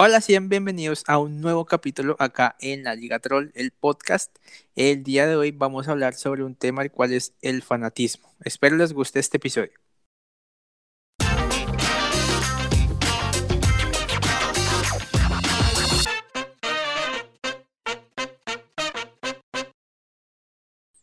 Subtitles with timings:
[0.00, 4.32] Hola, sean bienvenidos a un nuevo capítulo acá en la Liga Troll, el podcast.
[4.76, 8.32] El día de hoy vamos a hablar sobre un tema el cual es el fanatismo.
[8.44, 9.72] Espero les guste este episodio.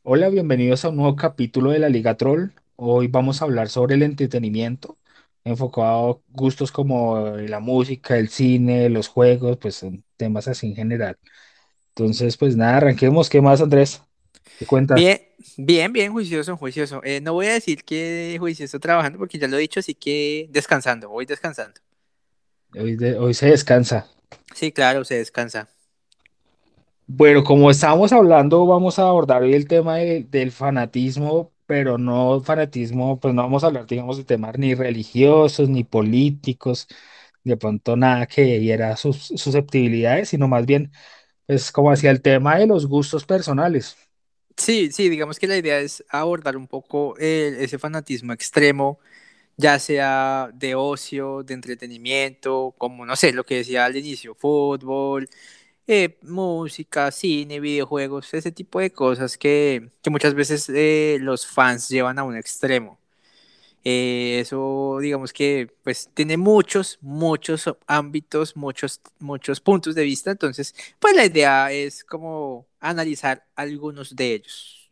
[0.03, 2.51] Hola, bienvenidos a un nuevo capítulo de la Liga Troll.
[2.77, 4.97] Hoy vamos a hablar sobre el entretenimiento,
[5.45, 10.75] enfocado a gustos como la música, el cine, los juegos, pues son temas así en
[10.75, 11.19] general.
[11.89, 13.29] Entonces, pues nada, arranquemos.
[13.29, 14.03] ¿Qué más, Andrés?
[14.59, 15.11] ¿Qué cuentas?
[15.11, 15.19] Bien,
[15.57, 17.01] bien, bien, juicioso, juicioso.
[17.03, 20.47] Eh, no voy a decir que juicioso trabajando porque ya lo he dicho, así que
[20.51, 21.81] descansando, voy descansando.
[22.79, 24.07] Hoy, de- hoy se descansa.
[24.55, 25.69] Sí, claro, se descansa.
[27.07, 32.41] Bueno, como estábamos hablando, vamos a abordar hoy el tema de- del fanatismo, pero no
[32.41, 36.87] fanatismo, pues no vamos a hablar, digamos, de temas ni religiosos, ni políticos,
[37.43, 40.91] de pronto nada que hiera sus susceptibilidades, sino más bien,
[41.47, 43.97] pues como hacia el tema de los gustos personales.
[44.57, 48.99] Sí, sí, digamos que la idea es abordar un poco el- ese fanatismo extremo,
[49.57, 55.29] ya sea de ocio, de entretenimiento, como no sé, lo que decía al inicio, fútbol,
[55.87, 61.89] eh, música, cine, videojuegos, ese tipo de cosas que, que muchas veces eh, los fans
[61.89, 62.99] llevan a un extremo.
[63.83, 70.31] Eh, eso, digamos que, pues, tiene muchos, muchos ámbitos, muchos, muchos puntos de vista.
[70.31, 74.91] Entonces, pues, la idea es como analizar algunos de ellos.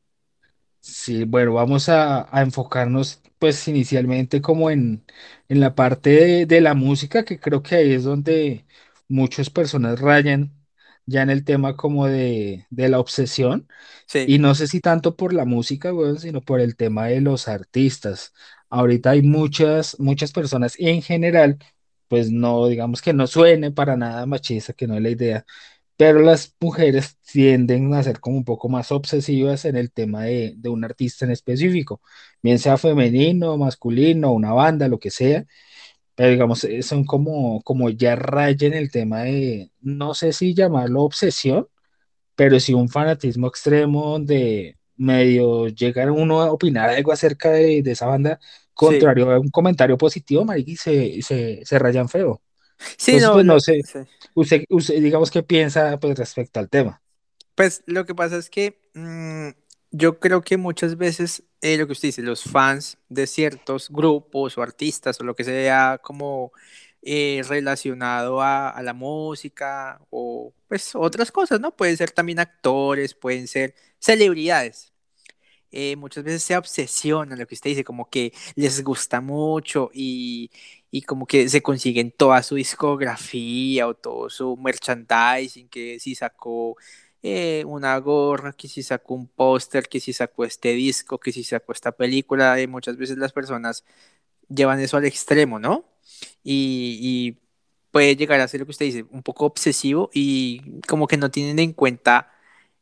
[0.80, 5.04] Sí, bueno, vamos a, enfocarnos pues inicialmente como en,
[5.50, 8.66] en la parte de, de la música, que creo que ahí es donde
[9.08, 10.52] muchas personas rayan
[11.06, 13.68] ya en el tema como de, de la obsesión.
[14.08, 17.22] Sí, Y no sé si tanto por la música, weón, sino por el tema de
[17.22, 18.34] los artistas.
[18.70, 21.60] Ahorita hay muchas, muchas personas y en general,
[22.08, 25.46] pues no, digamos que no suene para nada machista, que no es la idea,
[25.98, 30.54] pero las mujeres tienden a ser como un poco más obsesivas en el tema de,
[30.58, 32.02] de un artista en específico,
[32.42, 35.46] bien sea femenino, masculino, una banda, lo que sea,
[36.16, 41.04] pero digamos, eh, son como, como ya rayan el tema de, no sé si llamarlo
[41.04, 41.68] obsesión
[42.36, 47.92] pero sí un fanatismo extremo donde medio llega uno a opinar algo acerca de, de
[47.92, 48.40] esa banda,
[48.80, 49.06] sí.
[49.06, 52.42] contrario a un comentario positivo, marica, y se, se, se rayan feo.
[52.98, 54.00] Sí, Entonces, no, pues lo- no sé, sí.
[54.36, 57.02] usted, usted digamos qué piensa pues respecto al tema.
[57.56, 59.50] Pues lo que pasa es que mm,
[59.92, 64.58] yo creo que muchas veces eh, lo que usted dice, los fans de ciertos grupos
[64.58, 66.52] o artistas o lo que sea como
[67.02, 71.76] eh, relacionado a, la música o pues otras cosas, ¿no?
[71.76, 74.94] Pueden ser también actores, pueden ser celebridades.
[75.72, 80.52] eh, muchas veces se obsesionan, lo que usted dice, como que les gusta mucho y,
[80.92, 86.78] y como que se consiguen toda su discografía o todo su merchandising, que si sacó
[87.24, 91.44] eh, una gorra, que si sacó un póster, que si sacó este disco, que si
[91.44, 93.86] sacó esta película, y muchas veces las personas
[94.50, 95.86] llevan eso al extremo, ¿no?
[96.44, 97.40] Y, y
[97.92, 101.32] puede llegar a ser lo que usted dice, un poco obsesivo y como que no
[101.32, 102.32] tienen en cuenta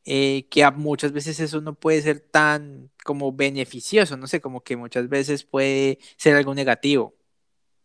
[0.05, 4.63] eh, que a muchas veces eso no puede ser tan como beneficioso, no sé, como
[4.63, 7.15] que muchas veces puede ser algo negativo.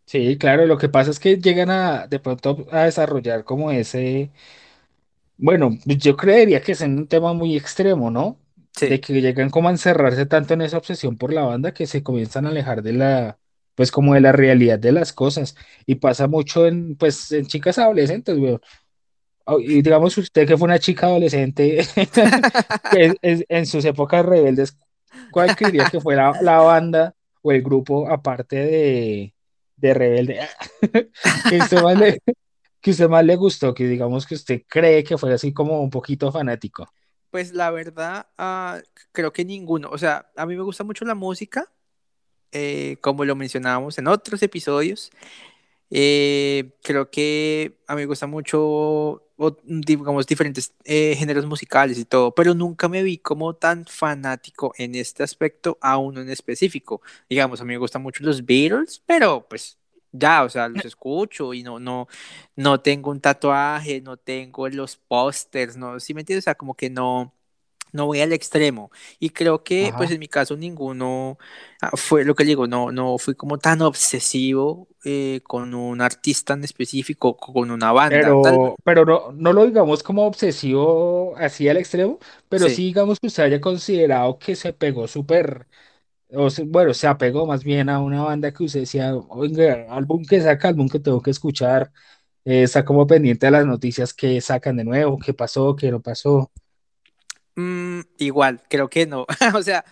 [0.06, 4.30] Sí, claro, lo que pasa es que llegan a de pronto a desarrollar como ese,
[5.36, 8.38] bueno, yo creería que es un tema muy extremo, ¿no?
[8.88, 11.86] De Sí, que llegan como a encerrarse tanto en esa obsesión por la banda que
[11.86, 13.38] se comienzan a alejar de la,
[13.74, 15.56] pues como de la realidad de las cosas.
[15.86, 18.36] Y pasa mucho en, pues, en chicas adolescentes.
[19.48, 21.78] Oh, Y digamos usted que fue una chica adolescente
[23.22, 24.76] es- en sus épocas rebeldes,
[25.30, 29.34] ¿cuál creería que fue la, la banda o el grupo aparte de,
[29.76, 30.40] de Rebelde
[31.46, 32.20] que usted más le,
[32.86, 35.90] que usted más le gustó, que digamos que usted cree que fue así como un
[35.90, 36.88] poquito fanático?
[37.30, 38.80] pues la verdad, ah,
[39.12, 41.70] creo que ninguno, o sea, a mí me gusta mucho la música,
[42.52, 45.12] eh, como lo mencionábamos en otros episodios,
[45.90, 49.22] Eh, creo que a mí me gusta mucho,
[49.64, 54.94] digamos, diferentes eh, géneros musicales y todo, pero nunca me vi como tan fanático en
[54.96, 57.02] este aspecto a uno en específico.
[57.30, 59.78] Digamos, a mí me gustan mucho los Beatles, pero pues
[60.18, 62.08] ya, o sea, los escucho y no, no,
[62.56, 66.44] no tengo un tatuaje, no tengo los pósters, no, ¿sí me entiendes?
[66.44, 67.32] O sea, como que no
[67.92, 68.90] no voy al extremo.
[69.18, 71.38] Y creo que, pues en mi caso, ninguno
[71.80, 76.54] ah, fue lo que digo, no, no fui como tan obsesivo eh, con un artista
[76.54, 78.20] en específico, con una banda.
[78.20, 82.18] Tal Pero, pero no, no lo digamos como obsesivo así al extremo,
[82.48, 82.84] pero sí sí.
[82.84, 85.66] digamos que usted haya considerado que se pegó súper
[86.30, 90.24] O se- bueno, se apegó más bien a una banda que usted decía, oiga, álbum
[90.24, 91.92] que saca, álbum que tengo que escuchar,
[92.44, 96.02] eh, está como pendiente de las noticias que sacan de nuevo, qué pasó, qué no
[96.02, 96.52] pasó.
[97.54, 99.26] Mm, igual, creo que no.
[99.54, 99.84] o sea,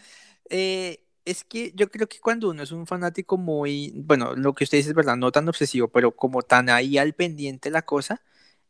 [0.51, 4.65] eh, es que yo creo que cuando uno es un fanático muy, bueno, lo que
[4.65, 8.23] usted dice es verdad, no tan obsesivo, pero como tan ahí al pendiente la cosa,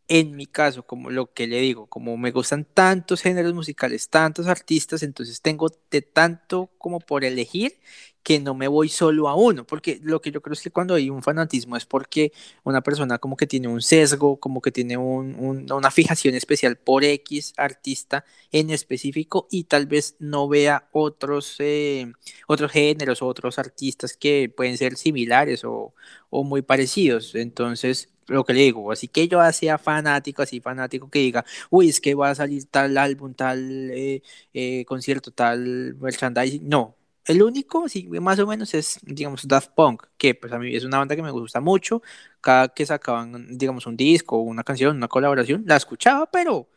[0.08, 4.46] en mi caso, como lo que le digo, como me gustan tantos géneros musicales, tantos
[4.48, 7.78] artistas, entonces tengo de tanto como por elegir
[8.22, 10.94] que no me voy solo a uno, porque lo que yo creo es que cuando
[10.94, 12.32] hay un fanatismo es porque
[12.64, 16.76] una persona como que tiene un sesgo, como que tiene un, un, una fijación especial
[16.76, 22.10] por X artista en específico y tal vez no vea otros, eh,
[22.46, 25.94] otros géneros o otros artistas que pueden ser similares o,
[26.30, 27.34] o muy parecidos.
[27.34, 31.88] Entonces, lo que le digo, así que yo sea fanático, así fanático que diga, uy,
[31.88, 34.22] es que va a salir tal álbum, tal eh,
[34.52, 36.96] eh, concierto, tal merchandising, no.
[37.26, 40.84] El único, sí, más o menos es, digamos, Daft Punk, que pues a mí es
[40.84, 42.02] una banda que me gusta mucho.
[42.40, 46.68] Cada que sacaban, digamos, un disco, una canción, una colaboración, la escuchaba, pero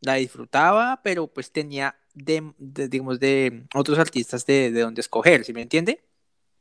[0.00, 5.52] la disfrutaba, pero pues tenía, de, digamos, de otros artistas de, de donde escoger, ¿sí
[5.52, 6.02] me entiende?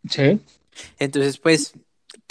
[0.08, 0.40] Sí.
[1.00, 1.74] Entonces, pues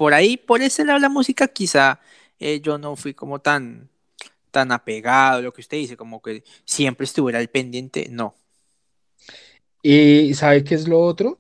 [0.01, 2.01] por ahí, por ese lado la música, quizá
[2.39, 3.91] eh, yo no fui como tan,
[4.51, 8.35] tan apegado a lo que usted dice, como que siempre estuviera al pendiente, no.
[9.83, 11.39] Y ¿sabe qué es lo otro?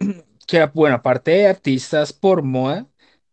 [0.46, 2.86] Que, bueno, aparte de artistas por moda,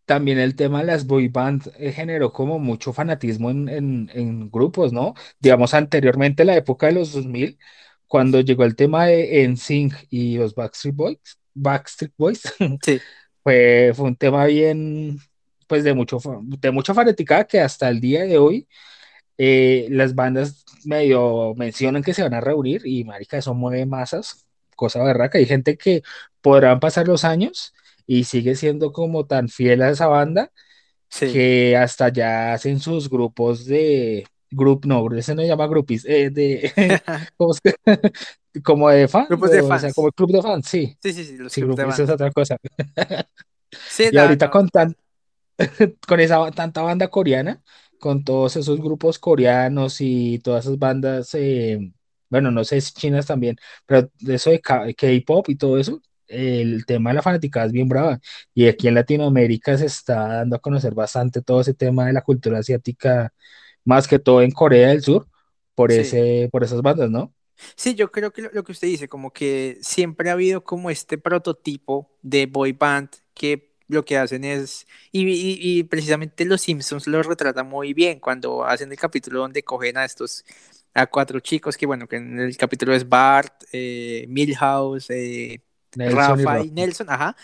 [0.06, 4.50] también el tema de las boy bands eh, generó como mucho fanatismo en, en, en
[4.50, 5.16] grupos, ¿no?
[5.42, 7.60] Digamos, anteriormente, la época de los 2000,
[8.08, 11.20] cuando llegó el tema de NSYNC y los Backstreet Boys,
[11.54, 12.44] Backstreet Boys,
[12.82, 13.04] sí,
[13.44, 15.20] fue, fue un tema bien,
[15.68, 18.68] pues de mucho, de mucha fanaticada que hasta el día de hoy
[19.38, 24.46] eh, las bandas medio mencionan que se van a reunir y marica, eso mueve masas,
[24.76, 25.38] cosa berraca.
[25.38, 26.04] Hay gente que
[26.42, 27.74] podrán pasar los años
[28.06, 30.52] y sigue siendo como tan fiel a esa banda
[31.10, 31.32] sí.
[31.32, 36.30] que hasta ya hacen sus grupos de grup, no, ese no se llama grupis, eh,
[36.30, 36.72] de.
[38.64, 40.08] como de fan, Grupos de o sea, como fans.
[40.08, 42.10] el club de fans, sí, Sí, sí, sí, los sí, clubs de es fans.
[42.10, 42.58] otra cosa.
[43.88, 44.96] Sí, Y ahorita no, con tan,
[46.08, 47.64] con esa tanta banda coreana,
[48.00, 51.94] con todos esos grupos coreanos y todas esas bandas, eh,
[52.30, 57.12] bueno, no sé si chinas también, pero eso de K-pop y todo eso, el tema
[57.12, 58.20] de la fanaticada es bien brava.
[58.54, 62.22] Y aquí en Latinoamérica se está dando a conocer bastante todo ese tema de la
[62.24, 63.34] cultura asiática,
[63.86, 65.28] más que todo en Corea del Sur,
[65.76, 65.94] por sí.
[65.94, 67.34] ese, por esas bandas, ¿no?
[67.76, 71.18] Sí, yo creo que lo, que usted dice, como que siempre ha habido como este
[71.18, 77.08] prototipo de boy band que lo que hacen es, y, y- y precisamente los Simpsons
[77.08, 80.46] lo retratan muy bien cuando hacen el capítulo donde cogen a estos,
[80.94, 85.62] a cuatro chicos, que bueno, que en el capítulo es Bart, eh, Milhouse, eh,
[85.96, 87.36] Nelson y Rafa y Nelson, ajá,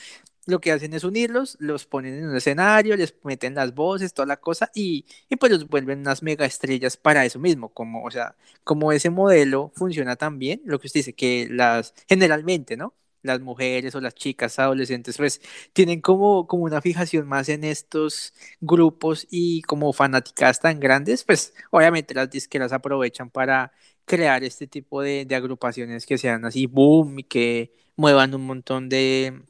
[0.48, 4.26] lo que hacen es unirlos, los ponen en un escenario, les meten las voces, toda
[4.26, 8.12] la cosa, y, y pues los vuelven unas mega estrellas para eso mismo, como, o
[8.12, 12.96] sea, como ese modelo funciona tan bien, lo que usted dice, que las, generalmente, ¿no?
[13.24, 15.42] Las mujeres o las chicas adolescentes, pues
[15.74, 21.54] tienen como, como una fijación más en estos grupos y como fanáticas tan grandes, pues
[21.72, 23.72] obviamente las disqueras aprovechan para
[24.06, 28.88] crear este tipo de, de agrupaciones que sean así boom y que muevan un montón
[28.90, 29.42] de,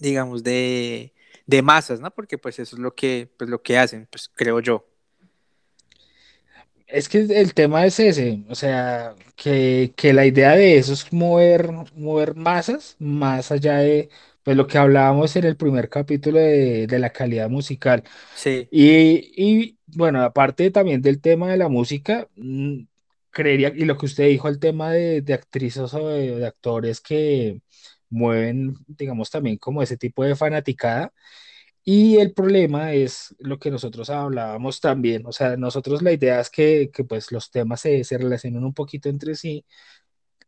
[0.00, 1.12] digamos, de,
[1.46, 2.10] de masas, ¿no?
[2.12, 4.86] Porque pues eso es lo que, pues, lo que hacen, pues creo yo.
[6.86, 11.12] Es que el tema es ese, o sea, que, que la idea de eso es
[11.12, 14.10] mover, mover masas, más allá de
[14.42, 18.04] pues, lo que hablábamos en el primer capítulo de, de la calidad musical.
[18.32, 22.82] Sí, Y, y bueno, aparte también del tema de la música, mm,
[23.30, 27.00] creería, y lo que usted dijo, el tema de, de actrices o de, de actores
[27.02, 27.62] que
[28.14, 31.12] mueven, digamos, también como ese tipo de fanaticada
[31.84, 36.50] y el problema es lo que nosotros hablábamos también, o sea, nosotros la idea es
[36.50, 39.66] que, que pues los temas se, se relacionen un poquito entre sí,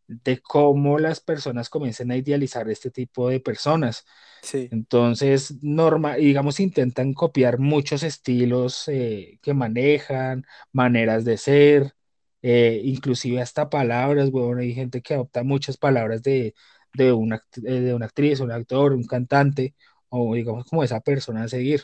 [0.09, 4.05] de cómo las personas comiencen a idealizar este tipo de personas.
[4.43, 4.71] sí.
[4.71, 11.95] Entonces, norma, digamos, intentan copiar muchos estilos eh, que manejan, maneras de ser,
[12.43, 16.55] eh, inclusive hasta palabras, bueno, hay gente que adopta muchas palabras de,
[16.97, 19.75] de una, eh, de una actriz, un actor, un cantante,
[20.09, 21.83] o digamos como esa persona a seguir.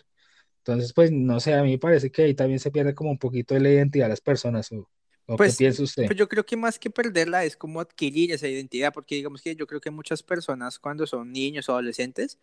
[0.59, 3.19] Entonces, pues, no sé, a mí me parece que ahí también se pierde como un
[3.19, 4.91] poquito de la identidad de las personas, o,
[5.27, 6.07] o qué Pues, piensa usted.
[6.07, 9.55] pues yo creo que más que perderla es como adquirir esa identidad, porque digamos que
[9.57, 12.39] yo creo que muchas personas cuando son niños o adolescentes,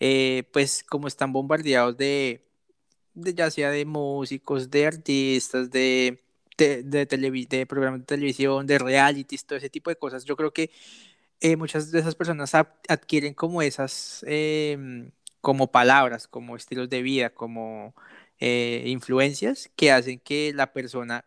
[0.00, 2.44] eh, pues como están bombardeados de,
[3.14, 6.20] de ya sea de músicos, de artistas, de,
[6.58, 10.52] de, de, de programas de televisión, de realities, todo ese tipo de cosas, yo creo
[10.52, 10.70] que
[11.40, 17.30] eh, muchas de esas personas adquieren como esas, em, como palabras, como estilos de vida,
[17.30, 17.94] como
[18.40, 21.24] eh, influencias que hacen que la persona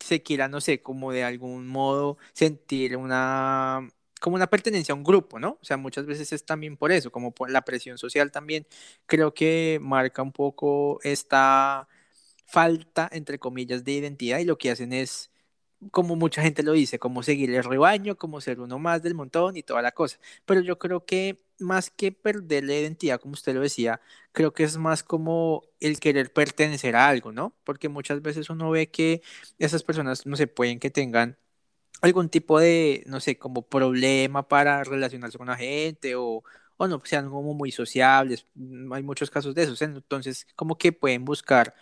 [0.00, 3.88] se quiera, no sé, como de algún modo sentir una
[4.20, 5.58] como una pertenencia a un grupo, ¿no?
[5.60, 8.66] O sea, muchas veces es también por eso, como por la presión social también,
[9.06, 11.88] creo que marca un poco esta
[12.46, 15.30] falta, entre comillas, de identidad y lo que hacen es,
[15.90, 19.56] como mucha gente lo dice, como seguir el rebaño, como ser uno más del montón
[19.56, 20.18] y toda la cosa.
[20.46, 24.00] Pero yo creo que más que perder la identidad, como usted lo decía,
[24.32, 27.54] creo que es más como el querer pertenecer a algo, ¿no?
[27.64, 29.22] Porque muchas veces uno ve que
[29.58, 31.38] esas personas, no se pueden que tengan
[32.02, 36.44] algún tipo de, no sé, como problema para relacionarse con la gente o,
[36.76, 38.46] o no, sean como muy sociables.
[38.54, 39.82] Mm, Hay muchos casos de esos.
[39.82, 41.74] Entonces, como que pueden buscar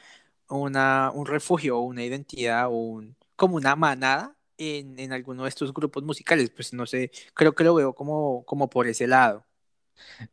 [0.48, 5.48] una, un refugio o una identidad o un, como una manada en, en alguno de
[5.50, 6.50] estos grupos musicales.
[6.50, 9.46] Pues no sé, creo que lo veo como, como por ese lado.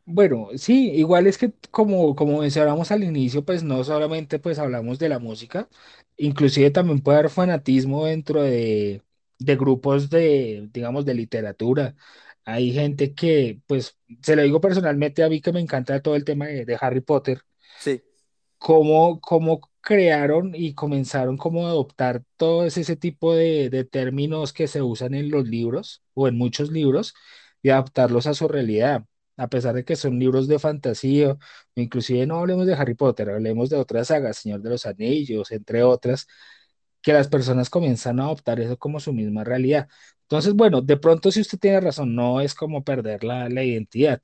[0.05, 4.99] Bueno, sí, igual es que como, como mencionamos al inicio, pues no solamente pues hablamos
[4.99, 5.69] de la música,
[6.17, 9.01] inclusive también puede haber fanatismo dentro de,
[9.39, 11.95] de grupos de, digamos, de literatura.
[12.45, 16.25] Hay gente que, pues, se lo digo personalmente a mí que me encanta todo el
[16.25, 17.41] tema de, de Harry Potter,
[17.77, 18.01] Sí,
[18.57, 24.67] cómo, cómo crearon y comenzaron como a adoptar todo ese, tipo de, de términos que
[24.67, 27.13] se usan en los libros o en muchos libros
[27.61, 29.05] y adaptarlos a su realidad.
[29.37, 31.37] A pesar de que son libros de fantasía,
[31.75, 35.83] inclusive no hablemos de Harry Potter, hablemos de otras sagas, Señor de los Anillos, entre
[35.83, 36.27] otras,
[37.01, 39.87] que las personas comienzan a adoptar eso como su misma realidad.
[40.23, 44.21] Entonces, bueno, de pronto si usted tiene razón, no es como perder la, la identidad,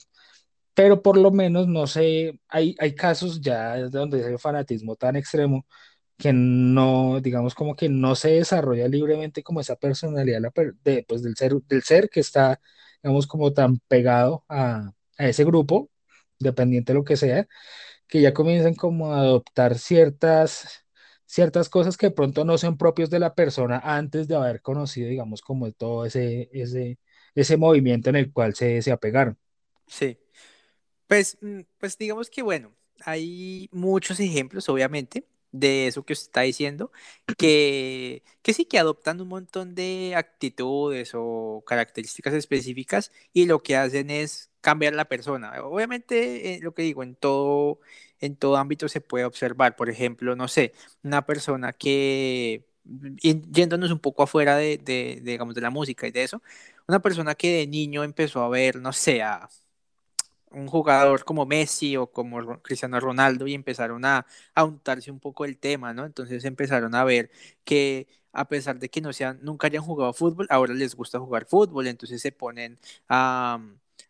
[0.77, 5.67] pero por lo menos, no sé, hay, hay casos ya donde ese fanatismo tan extremo
[6.17, 10.41] que no, digamos, como que no se desarrolla libremente como esa personalidad
[10.83, 12.61] de, pues, del ser, del ser que está,
[13.03, 15.91] digamos, como tan pegado a, a ese grupo,
[16.39, 17.47] dependiente de lo que sea,
[18.07, 20.85] que ya comienzan como a adoptar ciertas,
[21.25, 25.09] ciertas cosas que de pronto no son propios de la persona antes de haber conocido,
[25.09, 26.99] digamos, como todo ese, ese,
[27.35, 29.37] ese movimiento en el cual se, se apegaron.
[29.87, 30.17] sí.
[31.07, 32.73] Pues, mm, pues digamos que bueno,
[33.05, 36.91] hay muchos ejemplos, obviamente, de eso que usted está diciendo,
[37.37, 43.75] que, que sí que adoptan un montón de actitudes o características específicas y lo que
[43.77, 45.53] hacen es cambiar la persona.
[45.63, 47.79] Obviamente, eh, lo que digo, en todo,
[48.19, 49.75] en todo ámbito se puede observar.
[49.77, 50.73] Por ejemplo, no sé,
[51.03, 52.65] una persona que,
[53.21, 56.41] yéndonos un poco afuera de, de, de, digamos, de la música y de eso,
[56.87, 59.49] una persona que de niño empezó a ver, no sé, a
[60.51, 64.25] un jugador como Messi o como Cristiano Ronaldo y empezaron a,
[64.55, 66.05] a untarse un poco el tema, ¿no?
[66.05, 67.29] Entonces empezaron a ver
[67.63, 71.45] que a pesar de que no sean, nunca hayan jugado fútbol, ahora les gusta jugar
[71.45, 72.77] fútbol, entonces se ponen
[73.09, 73.59] a,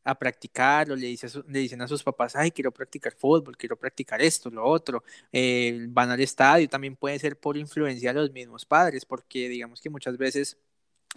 [0.04, 3.58] a practicar o le, dice su- le dicen a sus papás, ay, quiero practicar fútbol,
[3.58, 8.20] quiero practicar esto, lo otro, eh, van al estadio, también puede ser por influencia de
[8.22, 10.58] los mismos padres, porque digamos que muchas veces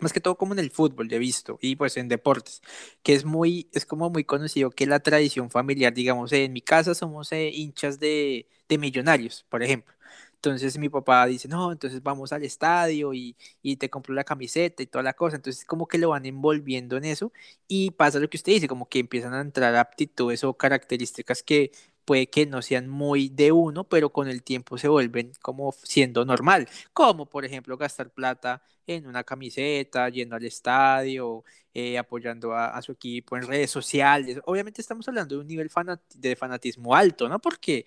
[0.01, 2.63] más que todo como en el fútbol, yo he visto, y pues en deportes,
[3.03, 6.95] que es muy, es como muy conocido que la tradición familiar, digamos, en mi casa
[6.95, 9.95] somos eh, hinchas de, de Millonarios, por ejemplo.
[10.37, 14.83] Entonces mi papá dice, no, entonces vamos al estadio y, y te compro la camiseta
[14.83, 15.37] y toda la cosa.
[15.37, 17.31] Entonces como que lo van envolviendo en eso
[17.69, 21.73] y pasa lo que usted dice, como que empiezan a entrar aptitudes o características que
[22.05, 26.25] puede que no sean muy de uno, pero con el tiempo se vuelven como siendo
[26.25, 32.81] normal, como por ejemplo gastar plata en una camiseta, yendo al estadio, eh, apoyando a,
[32.83, 34.41] su equipo en redes sociales.
[34.45, 35.71] Obviamente estamos hablando de un nivel
[36.17, 37.39] de fanatismo alto, ¿no?
[37.39, 37.87] Porque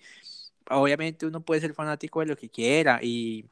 [0.70, 3.44] obviamente uno puede ser fanático de lo que quiera y,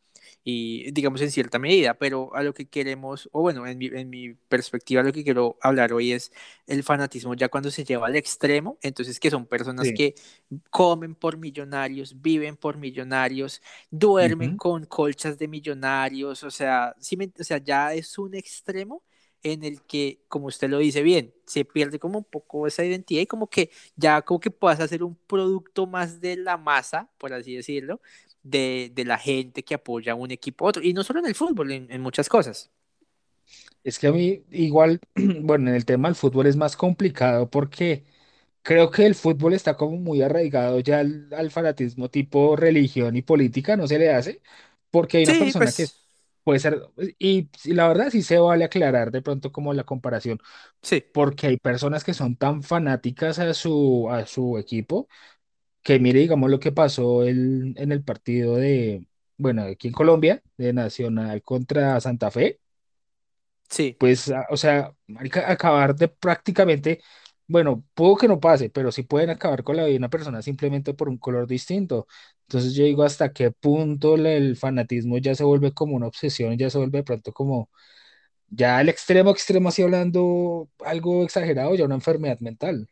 [0.45, 4.11] y digamos en cierta medida, pero a lo que queremos, o bueno, en mi, en
[4.11, 6.33] mi perspectiva lo que quiero hablar hoy es
[6.67, 9.93] el fanatismo ya cuando se lleva al extremo, entonces que son personas Sí.
[9.93, 10.15] que
[10.71, 14.55] comen por millonarios, viven por millonarios, duermen Ujú.
[14.55, 19.03] con colchas de millonarios, o sea, sí me- o sea, ya es un extremo
[19.45, 23.23] en el que, como usted lo dice bien, se pierde como un poco esa identidad
[23.23, 27.33] y como que ya como que puedas hacer un producto más de la masa, por
[27.33, 28.01] así decirlo,
[28.43, 31.27] de, de la gente que apoya a un equipo a otro, y no solo en
[31.27, 32.71] el fútbol, en, en muchas cosas.
[33.85, 35.01] Es que a mí igual,
[35.43, 38.05] bueno, en el tema del fútbol es más complicado porque
[38.63, 43.23] creo que el fútbol está como muy arraigado ya al, al fanatismo tipo religión y
[43.23, 44.43] política, no se le hace,
[44.91, 46.01] porque hay una Sí, persona que pues
[46.45, 46.83] puede ser,
[47.19, 50.41] y, y la verdad sí se vale aclarar de pronto como la comparación,
[50.83, 55.09] sí, porque hay personas que son tan fanáticas a su, a su equipo
[55.83, 60.43] que mire, digamos, lo que pasó el- en el partido de, bueno, aquí en Colombia,
[60.57, 62.61] de Nacional contra Santa Fe
[63.71, 64.95] sí, pues, a- o sea,
[65.47, 67.01] acabar de prácticamente
[67.49, 70.41] bueno, puedo que no pase, pero sí pueden acabar con la vida de una persona
[70.43, 72.07] simplemente por un color distinto.
[72.43, 76.71] Entonces yo digo hasta qué punto el fanatismo ya se vuelve como una obsesión, ya
[76.71, 77.69] se vuelve de pronto como
[78.49, 82.89] ya el extremo extremo así hablando algo exagerado, ya una enfermedad mental.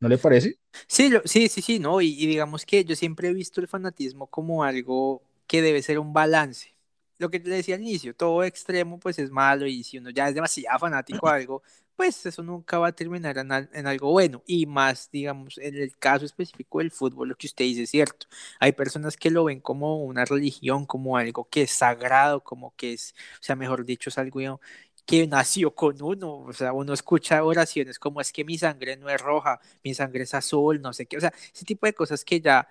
[0.00, 0.58] ¿No le parece?
[0.86, 3.68] Sí, lo- sí, sí, sí, no, y, y digamos que yo siempre he visto el
[3.68, 6.74] fanatismo como algo que debe ser un balance.
[7.18, 10.28] Lo que te decía al inicio, todo extremo pues es malo y si uno ya
[10.28, 11.62] es demasiado fanático a algo,
[11.96, 14.42] pues eso nunca va a terminar en, en algo bueno.
[14.46, 18.26] Y más, digamos, en el caso específico del fútbol, lo que usted dice es cierto.
[18.60, 22.92] Hay personas que lo ven como una religión, como algo que es sagrado, como que
[22.92, 24.60] es, o sea, mejor dicho, es algo
[25.08, 29.08] que nació con uno, o sea, uno escucha oraciones como es que mi sangre no
[29.08, 32.24] es roja, mi sangre es azul, no sé qué, o sea, ese tipo de cosas
[32.26, 32.68] que ya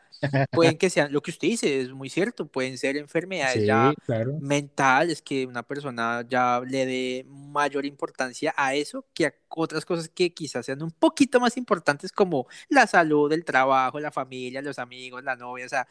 [0.52, 3.94] pueden que sean, lo que usted dice es muy cierto, pueden ser enfermedades Sí, ya
[4.06, 4.40] claro.
[4.40, 10.10] mentales, que una persona ya le dé mayor importancia a eso que a otras cosas
[10.10, 14.78] que quizás sean un poquito más importantes como la salud, el trabajo, la familia, los
[14.80, 15.88] amigos, la novia, o sea,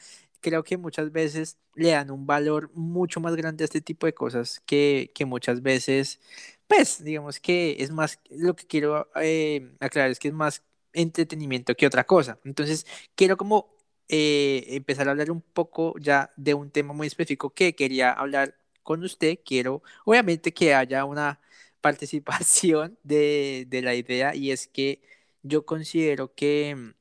[0.47, 4.15] creo que muchas veces le dan un valor mucho más grande a este tipo de
[4.15, 6.21] cosas que, que muchas veces,
[6.69, 10.63] pues, digamos que es más, lo que quiero eh, aclarar es que es más
[10.93, 12.39] entretenimiento que otra cosa.
[12.45, 12.87] Entonces,
[13.17, 13.75] quiero como
[14.09, 18.55] eh, empezar a hablar un poco ya de un tema muy específico que quería hablar
[18.85, 19.41] con usted.
[19.45, 21.41] Quiero, obviamente, que haya una
[21.81, 25.03] participación de, de la idea y es que
[25.43, 26.95] yo considero que mm,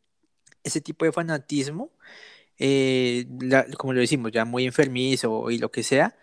[0.64, 1.92] ese tipo de fanatismo
[2.60, 6.16] eh, la- como lo decimos, ya muy enfermizo y lo que sea,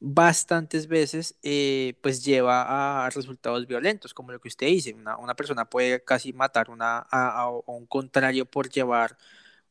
[0.00, 5.34] bastantes veces eh, pues lleva a resultados violentos, como lo que usted dice, una, una
[5.34, 9.16] persona puede casi matar una, a, a- a un contrario por llevar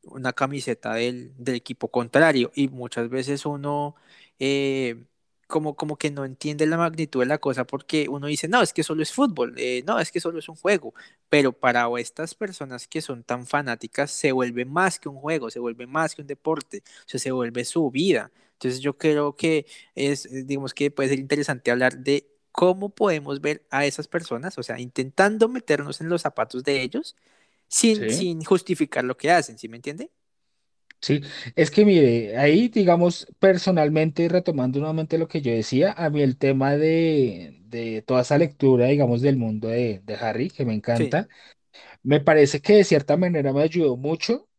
[0.04, 3.96] una camiseta del, del equipo contrario y muchas veces uno
[4.40, 5.06] eh,
[5.50, 8.74] como, como que no entiende la magnitud de la cosa porque uno dice, no, es
[8.74, 10.94] que solo es fútbol, eh, no, es que solo es un juego,
[11.30, 15.60] pero para estas personas que son tan fanáticas se vuelve más que un juego, se
[15.60, 18.32] vuelve más que un deporte, o sea, se vuelve su vida.
[18.54, 19.66] Entonces yo creo que
[19.96, 24.58] es, eh, digamos que puede ser interesante hablar de cómo podemos ver a esas personas,
[24.58, 27.16] o sea, intentando meternos en los zapatos de ellos
[27.70, 28.10] sin, Sí.
[28.10, 30.12] sin justificar lo que hacen, ¿sí me entiende?
[31.02, 31.22] Sí,
[31.56, 36.38] es que mire, ahí digamos personalmente, retomando nuevamente lo que yo decía, a mí el
[36.38, 41.14] tema de, de toda esa lectura, digamos, del mundo de, de Harry, que me Sí,
[41.14, 41.30] encanta,
[42.04, 44.50] me parece que de cierta manera me ayudó mucho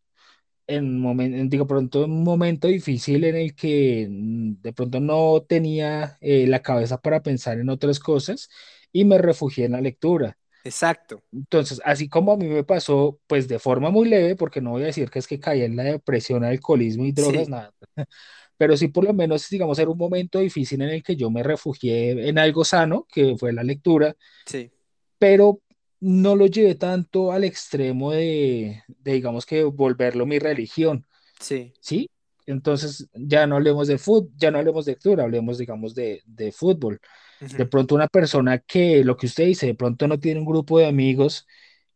[0.68, 5.42] en, momen- en, digo, pronto un momento difícil en el que mm, de pronto no
[5.48, 8.50] tenía eh, la cabeza para pensar en otras cosas
[8.92, 10.38] y me refugié en la lectura.
[10.64, 11.22] Exacto.
[11.32, 14.82] Entonces, así como a mí me pasó, pues de forma muy leve, porque no voy
[14.82, 17.72] a decir que es que caí en la depresión, alcoholismo y drogas, Sí, nada,
[18.56, 21.42] pero sí por lo menos, digamos, era un momento difícil en el que yo me
[21.42, 24.70] refugié en algo sano, que fue la lectura, sí,
[25.18, 25.60] pero
[26.00, 31.06] no lo llevé tanto al extremo de, de digamos que volverlo mi religión,
[31.40, 31.72] sí.
[31.80, 32.10] ¿sí?
[32.46, 36.52] Entonces, ya no hablemos de fútbol, ya no hablemos de lectura, hablemos, digamos, de, de
[36.52, 37.00] fútbol.
[37.40, 40.78] De pronto una persona que, lo que usted dice, de pronto no tiene un grupo
[40.78, 41.46] de amigos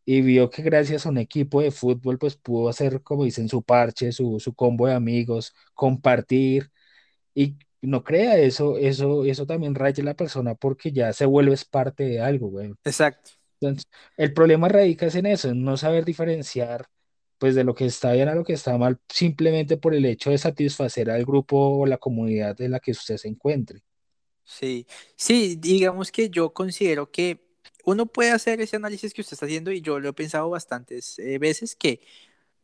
[0.04, 3.62] y vio que gracias a un equipo de fútbol, pues pudo hacer, como dicen, su
[3.62, 6.70] parche, su, su combo de amigos, compartir
[7.34, 11.54] y no crea eso, eso, eso también raya a la persona porque ya se vuelve
[11.54, 12.72] es parte de algo, güey.
[12.84, 13.32] Exacto.
[13.60, 16.86] Entonces, el problema radica es en eso, en no saber diferenciar,
[17.38, 20.30] pues, de lo que está bien a lo que está mal, simplemente por el hecho
[20.30, 23.82] de satisfacer al grupo o la comunidad en la que usted se encuentre.
[24.44, 27.40] Sí, sí, digamos que yo considero que
[27.84, 31.18] uno puede hacer ese análisis que usted está haciendo y yo lo he pensado bastantes
[31.18, 32.00] eh, veces que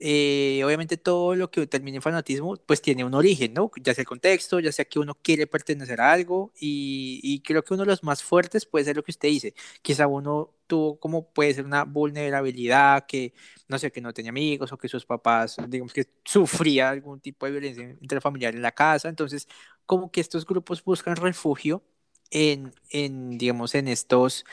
[0.00, 3.70] eh, obviamente todo lo que termina en fanatismo pues tiene un origen, ¿no?
[3.82, 7.62] Ya sea el contexto, ya sea que uno quiere pertenecer a algo y, y creo
[7.64, 10.98] que uno de los más fuertes puede ser lo que usted dice, quizá uno tuvo
[11.00, 13.34] como puede ser una vulnerabilidad, que
[13.68, 17.46] no sé, que no tenía amigos o que sus papás, digamos que sufría algún tipo
[17.46, 19.48] de violencia intrafamiliar en la casa, entonces
[19.86, 21.82] como que estos grupos buscan refugio
[22.30, 24.44] en, en digamos, en estos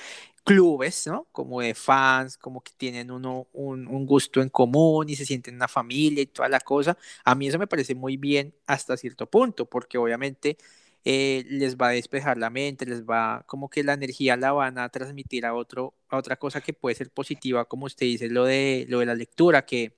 [0.48, 1.28] clubes, ¿no?
[1.34, 5.68] Como de fans, como que tienen uno un, gusto en común y se sienten una
[5.68, 6.98] familia y toda la cosa.
[7.26, 10.58] A mí eso me parece muy bien hasta cierto punto, porque obviamente
[11.04, 14.78] eh, les va a despejar la mente, les va, como que la energía la van
[14.80, 18.46] a transmitir a otro, a otra cosa que puede ser positiva, como usted dice, lo
[18.46, 19.98] de, lo de la lectura, que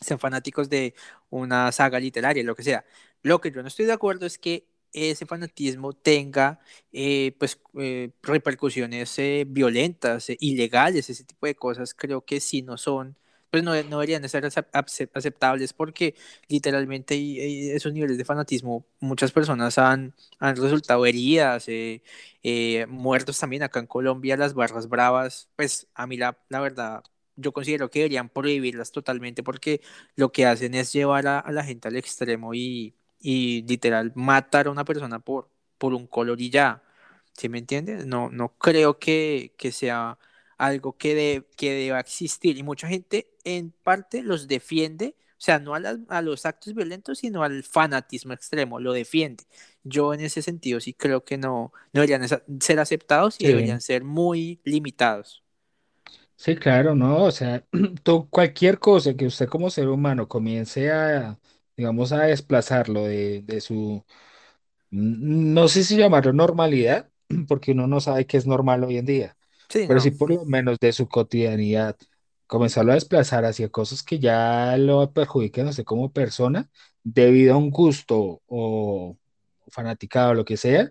[0.00, 0.94] sean fanáticos de
[1.30, 2.84] una saga literaria, lo que sea.
[3.22, 6.60] Lo que yo no estoy de acuerdo es que ese fanatismo tenga
[6.92, 12.62] eh, pues eh, repercusiones eh, violentas, eh, ilegales, ese tipo de cosas, creo que sí
[12.62, 13.16] no son,
[13.50, 16.14] pues no, no deberían de ser acep- acep- aceptables porque
[16.48, 17.14] literalmente
[17.74, 22.02] esos niveles de fanatismo muchas personas han, han resultado heridas, eh,
[22.42, 27.02] eh, muertos también acá en Colombia, las barras bravas, pues a mí la, la verdad
[27.36, 29.80] yo considero que deberían prohibirlas totalmente porque
[30.16, 34.66] lo que hacen es llevar a, a la gente al extremo y, y literal matar
[34.66, 36.82] a una persona por, por un color y ya.
[37.32, 38.06] ¿Sí me entiendes?
[38.06, 40.18] No, no creo que, que sea
[40.58, 45.58] algo que, de, que deba existir y mucha gente en parte los defiende, o sea,
[45.60, 49.44] no a, las, a los actos violentos, sino al fanatismo extremo, lo defiende.
[49.84, 52.26] Yo en ese sentido sí creo que no, no deberían
[52.60, 55.44] ser aceptados y Sí, deberían ser muy limitados.
[56.36, 57.24] sí, claro, ¿no?
[57.24, 57.64] O sea,
[58.02, 61.38] tú, cualquier cosa que usted como ser humano comience a,
[61.78, 64.04] digamos, a desplazarlo de, de su,
[64.90, 67.10] no sé si llamarlo normalidad,
[67.48, 69.36] porque uno no sabe qué es normal hoy en día,
[69.68, 71.96] Sí, pero sí no, por lo menos de su cotidianidad,
[72.46, 76.70] comenzarlo a desplazar hacia cosas que ya lo perjudiquen a usted como persona,
[77.04, 79.16] debido a un gusto o
[79.68, 80.90] fanaticado o lo que sea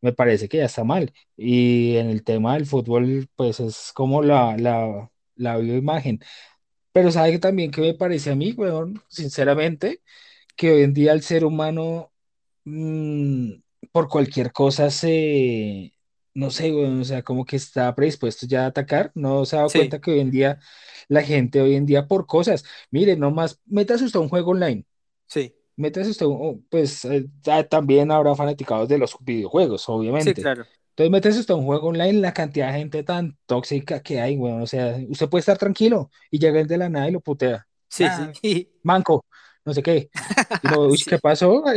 [0.00, 1.12] me parece que ya está mal.
[1.36, 6.20] Y en el tema del fútbol, pues es como la, la, la bioimagen.
[6.96, 10.02] Pero sabe que también que me parece a mí, weón, sinceramente,
[10.56, 12.12] que hoy en día el ser humano,
[12.64, 13.52] mm,
[13.92, 15.94] por cualquier cosa se,
[16.34, 19.12] no sé, weón, o sea, como que está predispuesto ya a atacar.
[19.16, 20.60] No se ha dado sí, cuenta que hoy en día,
[21.08, 24.84] la gente hoy en día por cosas, mire, nomás, métase usted a un juego online.
[25.26, 27.28] sí, Métase usted, un- pues eh,
[27.70, 30.36] también habrá fanaticados de los videojuegos, sí, obviamente.
[30.36, 30.68] claro.
[30.96, 34.36] Entonces, métase usted a un juego online, la cantidad de gente tan tóxica que hay,
[34.36, 34.62] weón.
[34.62, 37.66] O sea, usted puede estar tranquilo y llega el de la nada y lo putea.
[37.88, 39.26] Sí, Ah, sí, manco,
[39.64, 40.10] no sé qué.
[40.62, 41.64] Y uy, ¿qué sí, pasó?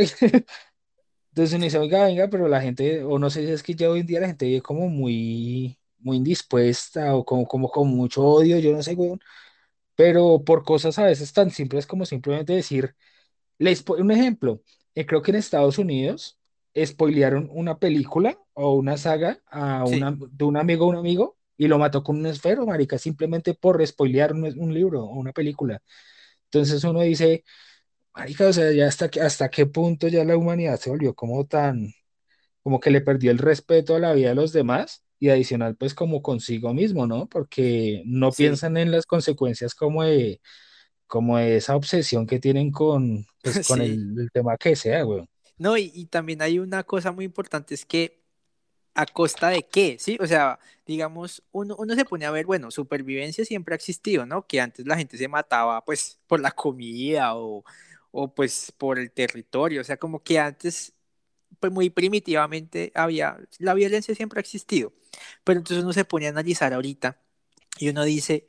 [1.30, 3.88] Entonces uno dice, oiga, venga, pero la gente, o no sé si es que ya
[3.90, 8.22] hoy en día la gente vive como muy, muy indispuesta o como, como con mucho
[8.24, 9.20] odio, yo no sé, weón.
[9.96, 12.96] Pero por cosas a veces tan simples como simplemente decir
[13.58, 14.62] les, un ejemplo,
[14.96, 16.39] eh, creo que en Estados Unidos
[16.84, 21.38] spoilearon una película o una saga a sí, una, de un amigo a un amigo
[21.56, 25.32] y lo mató con un esfero, marica, simplemente por spoilear un, un libro o una
[25.32, 25.82] película.
[26.46, 27.44] Entonces uno dice,
[28.14, 31.92] marica, o sea, ya hasta, hasta qué punto ya la humanidad se volvió como tan,
[32.62, 35.94] como que le perdió el respeto a la vida de los demás y adicional pues
[35.94, 37.28] como consigo mismo, ¿no?
[37.28, 40.40] Porque no sí, piensan en las consecuencias como de
[41.06, 43.82] como de esa obsesión que tienen con, pues, con sí.
[43.82, 45.26] el, el tema que sea, güey.
[45.60, 48.18] No, y, y también hay una cosa muy importante, es que
[48.96, 49.96] ¿A costa de qué?
[50.00, 50.18] ¿Sí?
[50.20, 54.46] O sea, digamos, uno, uno se pone a ver, bueno, supervivencia siempre ha existido, ¿no?
[54.46, 57.64] Que antes la gente se mataba, pues, por la comida o,
[58.12, 59.82] o pues, por el territorio.
[59.82, 60.94] O sea, como que antes,
[61.60, 64.92] pues, muy primitivamente había, la violencia siempre ha existido.
[65.44, 67.20] Pero entonces uno se pone a analizar ahorita
[67.78, 68.48] y uno dice,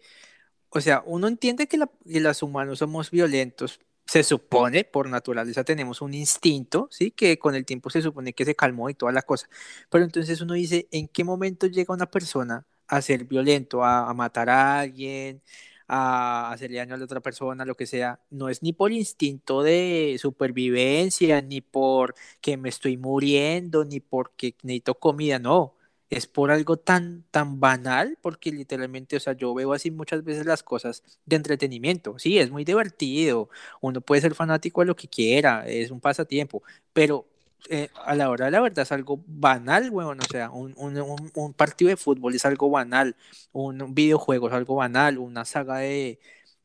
[0.70, 3.80] o sea, uno entiende que, la- que los humanos somos violentos,
[4.12, 7.12] se supone, por naturaleza tenemos un instinto, ¿sí?
[7.12, 9.48] Que con el tiempo se supone que se calmó y toda la cosa.
[9.90, 14.14] Pero entonces uno dice, ¿en qué momento llega una persona a ser violento, a, a
[14.14, 15.42] matar a alguien,
[15.88, 18.20] a hacerle daño a la otra persona, lo que sea?
[18.30, 24.56] No es ni por instinto de supervivencia, ni por que me estoy muriendo, ni porque
[24.64, 25.76] necesito comida, no
[26.12, 30.46] es por algo tan, tan banal, porque literalmente, o sea, yo veo así muchas veces
[30.46, 32.20] las cosas de entretenimiento.
[32.20, 36.64] Sí, es muy divertido, uno puede ser fanático de lo que quiera, es un pasatiempo,
[36.94, 37.28] pero
[37.70, 41.32] eh, a la hora de la verdad es algo banal, weón, o sea, un, un,
[41.34, 43.16] un, partido de fútbol es algo banal,
[43.54, 46.20] un, un videojuego es algo banal, una saga de,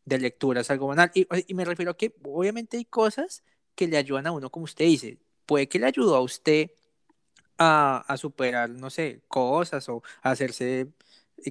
[0.05, 3.45] de lectura es algo banal, y, y me refiero a que obviamente hay cosas
[3.77, 6.71] que le ayudan a uno, como usted dice, puede que le ayudó a usted
[7.59, 10.89] a, a superar, no sé, cosas o hacerse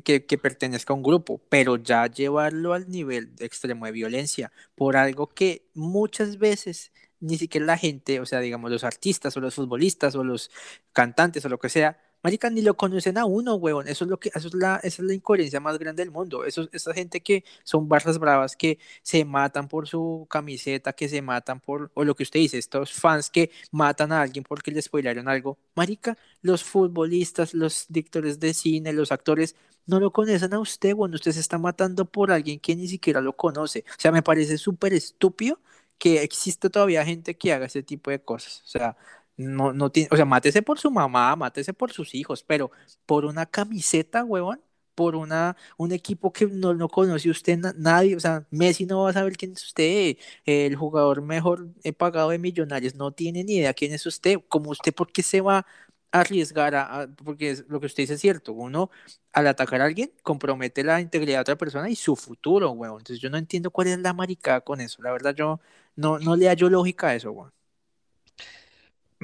[0.04, 4.52] que, que pertenezca a un grupo, pero ya llevarlo al nivel de extremo de violencia
[4.76, 9.40] por algo que muchas veces ni siquiera la gente, o sea, digamos, los artistas o
[9.42, 10.52] los futbolistas o los
[10.94, 13.88] cantantes o lo que sea, marica, ni lo conocen a uno, huevón.
[13.88, 16.44] Eso es lo que, eso es la, esa es la incoherencia más grande del mundo.
[16.44, 21.22] Eso, esa gente que son barras bravas que se matan por su camiseta, que se
[21.22, 24.86] matan por, o lo que usted dice, estos fans que matan a alguien porque les
[24.86, 25.60] spoilaron algo.
[25.76, 31.14] Marica, los futbolistas, los directores de cine, los actores, no lo conocen a usted, bueno,
[31.16, 33.86] usted se está matando por alguien que ni siquiera lo conoce.
[33.88, 35.60] O sea, me parece súper estúpido
[36.00, 38.64] que existe todavía gente que haga ese tipo de cosas.
[38.66, 38.98] O sea,
[39.38, 42.72] no, no tiene, o sea, mátese por su mamá, mátese por sus hijos, pero
[43.06, 44.62] por una camiseta, huevón,
[44.96, 49.04] por una, un equipo que no, no conoce usted na- nadie, o sea, Messi no
[49.04, 53.44] va a saber quién es usted, el jugador mejor eh, pagado de Millonarios no tiene
[53.44, 55.66] ni idea quién es usted, como usted, ¿por qué se va
[56.12, 58.90] a arriesgar a, porque lo que usted dice es cierto, uno
[59.34, 63.20] al atacar a alguien compromete la integridad de otra persona y su futuro, huevón, entonces
[63.22, 65.60] yo no entiendo cuál es la maricada con eso, la verdad yo
[65.96, 67.52] no, no le hallo lógica a eso, huevón.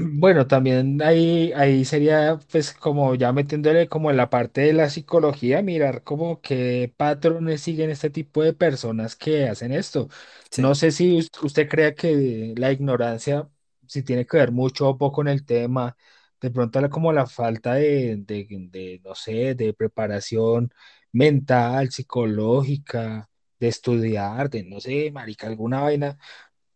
[0.03, 4.89] Bueno, también ahí, ahí sería pues como ya metiéndole como en la parte de la
[4.89, 10.07] psicología, mirar como qué patrones siguen este tipo de personas que hacen esto.
[10.55, 13.47] No Sí, sé si us- usted crea que la ignorancia,
[13.85, 15.95] si tiene que ver mucho o poco en el tema,
[16.39, 20.71] de pronto la- como la falta de, de, de, no sé, de preparación
[21.11, 26.17] mental, psicológica, de estudiar, de no sé, marica, alguna vaina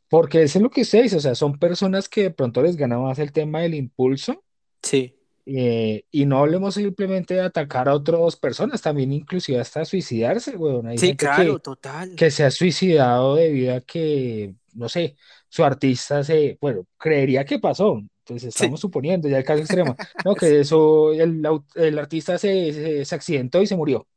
[0.10, 2.76] porque eso es lo que usted dice, o sea, son personas que de pronto les
[2.76, 4.44] gana más el tema del impulso
[4.82, 5.16] sí,
[5.46, 10.88] eh, y no hablemos simplemente de atacar a otras personas, también inclusive hasta suicidarse, weón.
[10.88, 12.16] Hay sí, que, claro, total.
[12.16, 15.16] que se ha suicidado debido a que, no sé,
[15.50, 20.34] su artista se, bueno, creería que pasó, Sí, estamos suponiendo ya el caso extremo, ¿no?
[20.34, 21.44] Que eso, el,
[21.76, 24.08] el artista se, se, se accidentó y se murió.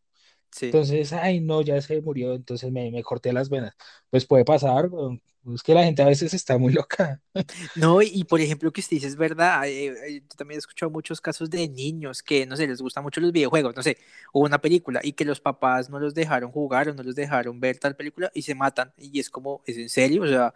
[0.51, 0.73] Sí.
[0.73, 3.75] Entonces, ay, no, ya se murió, entonces me, me corté las venas.
[4.11, 4.91] Pues puede pasar.
[5.55, 7.23] Es que la gente a veces está muy loca.
[7.75, 10.59] No, y, y por ejemplo, que usted dice es verdad, eh, eh, yo también he
[10.59, 13.99] escuchado muchos casos de niños que, no sé, les gustan mucho los videojuegos, no sé,
[14.33, 17.61] o una película, y que los papás no los dejaron jugar o no los dejaron
[17.61, 20.23] ver tal película y se matan, y es como, ¿es en serio?
[20.23, 20.55] O sea,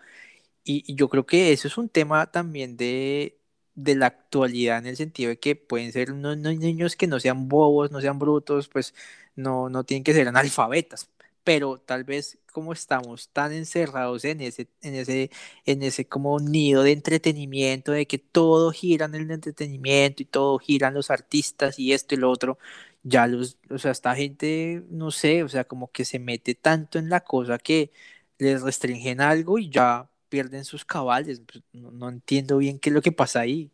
[0.65, 3.39] y, y yo creo que eso es un tema también de,
[3.75, 7.21] de la actualidad en el sentido de que pueden ser unos, unos niños que no
[7.21, 8.95] sean bobos, no sean brutos, pues
[9.37, 11.09] no, no tienen que ser analfabetas,
[11.45, 15.31] pero tal vez como estamos tan encerrados en ese, en ese,
[15.65, 20.59] en ese como nido de entretenimiento, de que todo gira en el entretenimiento y todo
[20.59, 22.59] gira en los artistas y esto y lo otro,
[23.03, 26.99] ya los, o sea, esta gente, no sé, o sea, como que se mete tanto
[26.99, 27.91] en la cosa que
[28.39, 31.43] les restringen algo y ya pierden sus cabales.
[31.47, 33.73] Pues, no, no entiendo bien qué es lo que pasa ahí.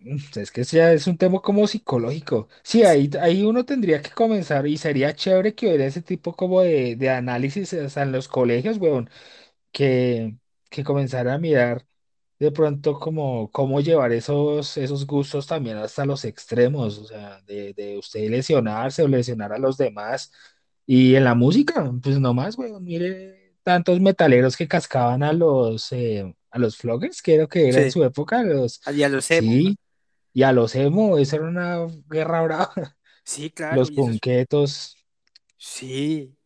[0.00, 2.48] Mm, Es que ya es un tema como psicológico.
[2.62, 6.60] Sí, ahí, ahí uno tendría que comenzar y sería chévere que hubiera ese tipo como
[6.62, 9.08] de, de análisis hasta en los colegios, weón,
[9.72, 10.36] que,
[10.70, 11.86] que comenzara a mirar
[12.38, 17.72] de pronto como cómo llevar esos, esos gustos también hasta los extremos, o sea, de,
[17.74, 20.32] de usted lesionarse o lesionar a los demás.
[20.86, 26.34] Y en la música, pues nomás, weón, mire tantos metaleros que cascaban a los, eh,
[26.50, 29.62] a los floggers, creo que era en su época, los, ya lo emo.
[29.62, 29.76] sí.
[30.34, 32.96] Y a los emo, eso era una guerra brava.
[33.24, 34.96] Sí, claro, Los y eso punquetos,
[35.58, 36.36] Sí.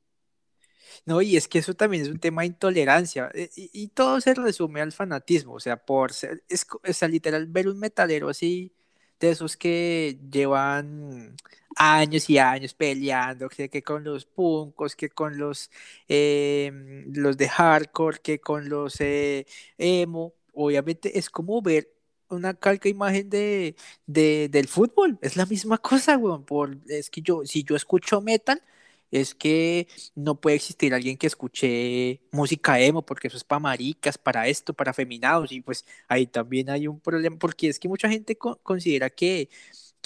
[1.04, 3.30] No, y es que eso también es un tema de intolerancia.
[3.34, 5.54] eh, Y, y todo se resume al fanatismo.
[5.54, 8.72] O sea, por ser, es, o sea, literal, ver un metalero así,
[9.20, 11.36] de esos que llevan
[11.76, 15.70] años y años peleando, que, que con los punkos, que con los,
[16.08, 16.70] eh,
[17.14, 19.46] los de hardcore, que con los eh,
[19.78, 20.34] emo.
[20.54, 21.90] Obviamente es como ver
[22.28, 25.18] una calca imagen de, de, del fútbol.
[25.22, 26.44] Es la misma cosa, weón.
[26.44, 28.62] Por, es que yo, si yo escucho metal,
[29.10, 34.18] es que no puede existir alguien que escuche música emo porque eso es para maricas,
[34.18, 38.08] para esto, para feminados y pues ahí también hay un problema porque es que mucha
[38.08, 39.48] gente co- considera que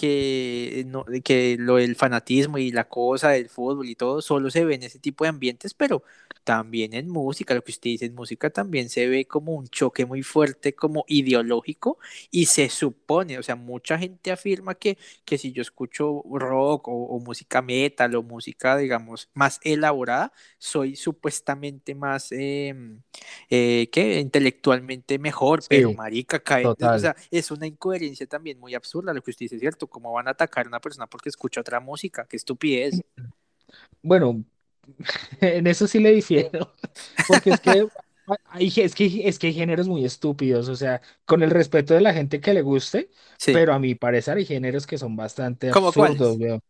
[0.00, 4.64] que, no, que lo del fanatismo y la cosa del fútbol y todo solo se
[4.64, 6.02] ve en ese tipo de ambientes, pero
[6.42, 10.06] también en música, lo que usted dice en música también se ve como un choque
[10.06, 11.98] muy fuerte, como ideológico,
[12.30, 16.92] y se supone, o sea, mucha gente afirma que, que si yo escucho rock o,
[16.92, 22.74] o música metal o música, digamos, más elaborada, soy supuestamente más, eh,
[23.50, 28.74] eh, que intelectualmente mejor, pero sí, marica, cae, o sea, es una incoherencia también muy
[28.74, 29.89] absurda lo que usted dice, ¿cierto?
[29.90, 32.26] ¿Cómo van a atacar a una persona porque escucha otra música?
[32.26, 33.00] Qué estupidez.
[34.02, 34.44] Bueno,
[35.40, 36.74] en eso sí le difiero,
[37.28, 37.88] porque es que
[38.46, 42.00] hay, es que es que hay géneros muy estúpidos, o sea, con el respeto de
[42.00, 43.52] la gente que le guste, Sí.
[43.52, 46.60] pero a mi parecer hay géneros que son bastante ¿Cómo absurdos, veo.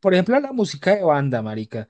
[0.00, 1.88] Por ejemplo, la música de banda, marica.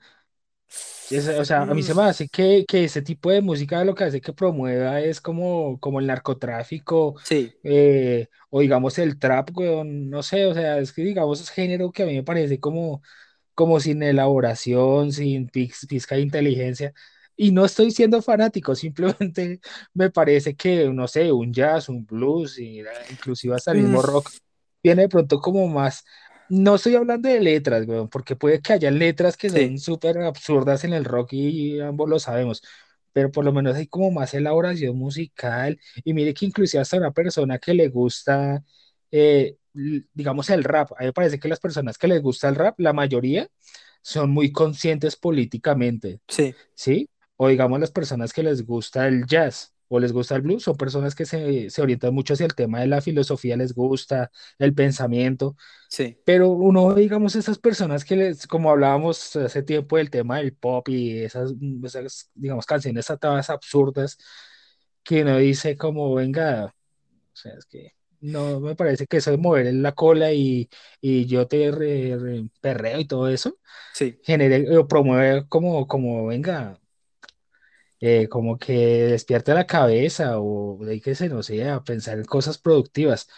[1.11, 3.83] Es- o sea, a mí Mm, se me hace que, que ese tipo de música
[3.83, 9.19] lo que hace que promueva es como, como el narcotráfico sí, eh, o digamos el
[9.19, 9.49] trap,
[9.85, 13.01] no sé, o sea, es que digamos es género que a mí me parece como,
[13.55, 16.93] como sin elaboración, sin pizca de inteligencia.
[17.37, 19.61] Y no estoy siendo fanático, simplemente
[19.93, 24.01] me parece que, no sé, un jazz, un blues, y, eh, inclusive hasta el mismo
[24.01, 24.31] mm, rock,
[24.81, 26.03] tiene de pronto como más
[26.51, 30.17] no estoy hablando de letras, weón, porque puede que haya letras que sí, son súper
[30.19, 32.61] absurdas en el rock y ambos lo sabemos,
[33.13, 35.79] pero por lo menos hay como más elaboración musical.
[36.03, 38.61] Y mire que inclusive hasta una persona que le gusta,
[39.11, 39.55] eh,
[40.13, 42.77] digamos, el rap, a mí me parece que las personas que les gusta el rap,
[42.81, 43.47] la mayoría
[44.01, 46.19] son muy conscientes políticamente.
[46.27, 47.09] sí, ¿sí?
[47.37, 50.77] O digamos las personas que les gusta el jazz o les gusta el blues, son
[50.77, 54.73] personas que se, se orientan mucho hacia el tema de la filosofía, les gusta el
[54.73, 55.55] pensamiento,
[55.87, 60.53] sí, pero uno, digamos, esas personas que les, como hablábamos hace tiempo del tema del
[60.55, 61.53] pop y esas,
[61.85, 64.17] esas digamos, canciones atadas absurdas,
[65.03, 66.65] que uno dice como, venga.
[67.33, 70.69] O sea, es que no me parece que eso de mover la cola y,
[71.01, 73.57] y yo te re- re- perreo y todo eso,
[73.93, 74.19] Sí.
[74.23, 76.80] genere o promueve como, como venga,
[78.01, 78.73] eh, como que
[79.07, 83.29] despierte la cabeza o dedíquese, no sé, a pensar en cosas productivas.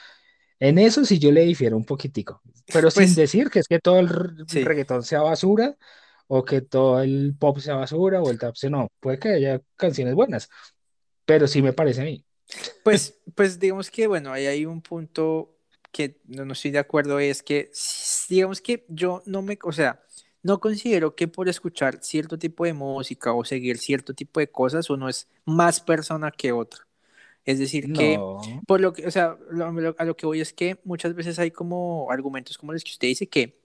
[0.60, 3.80] En eso sí yo le difiero un poquitico, pero sin Pues decir que es que
[3.80, 4.10] todo el
[4.47, 4.65] sí.
[4.65, 5.78] reggaetón sea basura
[6.28, 9.62] o que todo el pop sea basura o el trap sea, no, puede que haya
[9.76, 10.49] canciones buenas,
[11.26, 12.26] pero sí me parece a mí.
[12.84, 15.56] Pues, pues digamos que, bueno, ahí hay un punto
[15.91, 17.71] que no, no estoy de acuerdo, es que
[18.30, 20.04] digamos que yo no me, o sea,
[20.43, 24.89] no considero que por escuchar cierto tipo de música o seguir cierto tipo de cosas
[24.89, 26.86] uno es más persona que otro.
[27.45, 28.29] Es decir, que
[28.67, 31.39] por lo que, o sea, lo- lo- a lo que voy es que muchas veces
[31.39, 33.60] hay como argumentos como los que usted dice que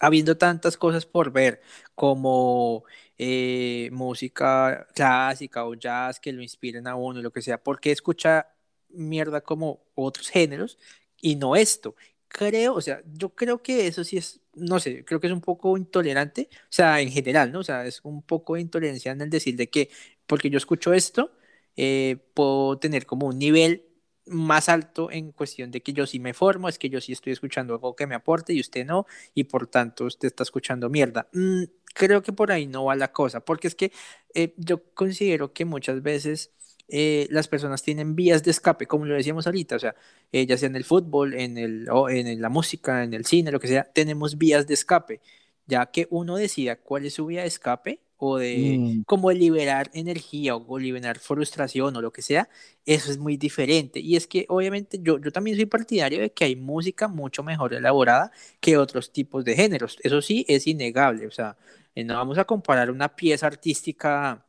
[0.00, 1.60] habiendo tantas cosas por ver,
[1.94, 2.84] como
[3.18, 7.92] eh, música clásica o jazz que lo inspiren a uno, lo que sea, ¿por qué
[7.92, 8.48] escucha
[8.88, 10.78] mierda como otros géneros
[11.20, 11.96] y no esto?
[12.28, 15.40] Creo, o sea, yo creo que eso sí es, no sé, creo que es un
[15.40, 17.60] poco intolerante, o sea, en general, ¿no?
[17.60, 19.90] O sea, es un poco de intolerancia en el decir de que
[20.26, 21.32] porque yo escucho esto,
[21.76, 23.84] eh, puedo tener como un nivel
[24.26, 27.32] más alto en cuestión de que yo sí me formo, es que yo sí estoy
[27.32, 31.28] escuchando algo que me aporte y usted no, y por tanto usted está escuchando mierda.
[31.32, 31.64] Mm,
[31.94, 33.92] creo que por ahí no va la cosa, porque es que
[34.34, 36.52] eh, yo considero que muchas veces
[36.88, 39.94] eh, las personas tienen vías de escape, como lo decíamos ahorita, o sea,
[40.32, 43.50] eh, ya sea en el fútbol, en el, o en la música, en el cine,
[43.50, 45.20] lo que sea, tenemos vías de escape,
[45.66, 49.90] ya que uno decida cuál es su vía de escape o de mm, cómo liberar
[49.92, 52.48] energía o liberar frustración o lo que sea,
[52.86, 54.00] eso es muy diferente.
[54.00, 57.74] Y es que obviamente yo, yo también soy partidario de que hay música mucho mejor
[57.74, 59.98] elaborada que otros tipos de géneros.
[60.02, 61.26] Eso sí es innegable.
[61.26, 61.56] O sea,
[61.94, 64.46] eh, no vamos a comparar una pieza artística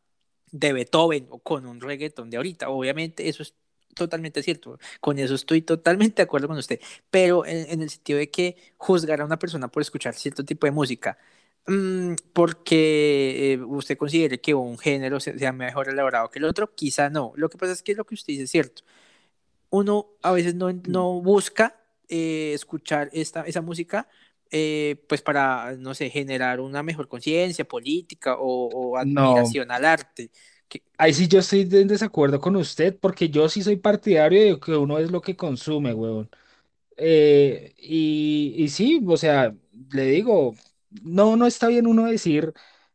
[0.59, 2.69] de Beethoven o con un reggaetón de ahorita.
[2.69, 3.53] Obviamente eso es
[3.95, 4.79] totalmente cierto.
[5.01, 6.79] Con eso estoy totalmente de acuerdo con usted.
[7.09, 10.65] Pero en, en el sentido de que juzgar a una persona por escuchar cierto tipo
[10.67, 11.17] de música
[11.67, 16.75] Mm, porque eh, usted considere que un género se- sea mejor elaborado que el otro,
[16.75, 17.33] quizá no.
[17.35, 18.83] Lo que pasa es que lo que usted dice es cierto.
[19.69, 21.75] Uno a veces no, no busca
[22.07, 24.07] eh, escuchar esta, esa música
[24.51, 29.85] eh, pues para, no sé, generar una mejor conciencia política o, o no, admiración al
[29.85, 30.31] arte.
[30.67, 34.59] Que, ahí sí yo estoy en desacuerdo con usted porque yo sí soy partidario de
[34.59, 36.29] que uno es lo que consume, huevón.
[36.97, 39.55] Eh, y, y sí, o sea,
[39.91, 40.55] le digo,
[41.03, 42.53] no, no está bien uno decir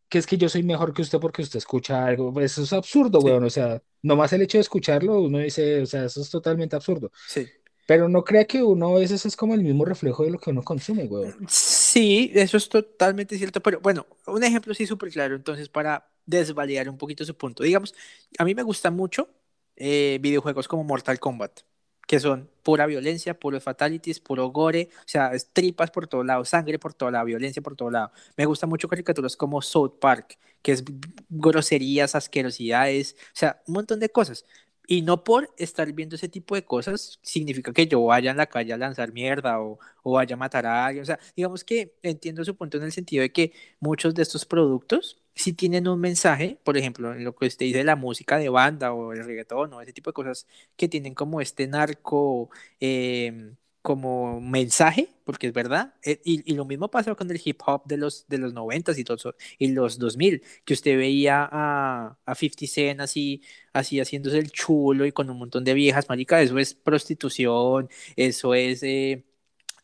[0.09, 2.39] que es que yo soy mejor que usted porque usted escucha algo.
[2.41, 3.45] Eso es absurdo, sí, weón.
[3.45, 7.13] O sea, nomás el hecho de escucharlo, uno dice, o sea, eso es totalmente absurdo.
[7.27, 7.51] sí.
[7.91, 10.51] Pero no crea que uno a veces es como el mismo reflejo de lo que
[10.51, 11.35] uno consume, weón.
[11.49, 16.89] Sí, eso es totalmente cierto, pero bueno, un ejemplo sí súper claro, entonces para desvalidar
[16.89, 17.65] un poquito su punto.
[17.65, 17.93] Digamos,
[18.39, 19.29] a mí me gustan mucho
[19.75, 21.63] eh, videojuegos como Mortal Kombat,
[22.07, 26.45] que son pura violencia, puros fatalities, puro gore, o sea, es tripas por todo lado,
[26.45, 28.13] sangre por todo lado, violencia por todo lado.
[28.37, 30.85] Me gustan mucho caricaturas como South Park, que es
[31.29, 34.45] groserías, asquerosidades, o sea, un montón de cosas.
[34.93, 38.47] Y no por estar viendo ese tipo de cosas significa que yo vaya en la
[38.47, 41.03] calle a lanzar mierda o, o vaya a matar a alguien.
[41.03, 44.45] O sea, digamos que entiendo su punto en el sentido de que muchos de estos
[44.47, 48.49] productos sí tienen un mensaje, por ejemplo, en lo que usted dice la música de
[48.49, 52.51] banda o el reggaetón o ese tipo de cosas que tienen como este narco
[52.81, 55.95] eh, como mensaje, porque es verdad.
[56.05, 58.93] Eh, y, y, lo mismo pasa con el hip hop de los, de los 90
[58.97, 64.39] y, todo, y los 2000, que usted veía a, a 50 Cent así, así haciéndose
[64.39, 68.83] el chulo y con un montón de viejas, marica, eso es prostitución, eso es...
[68.83, 69.25] Eh,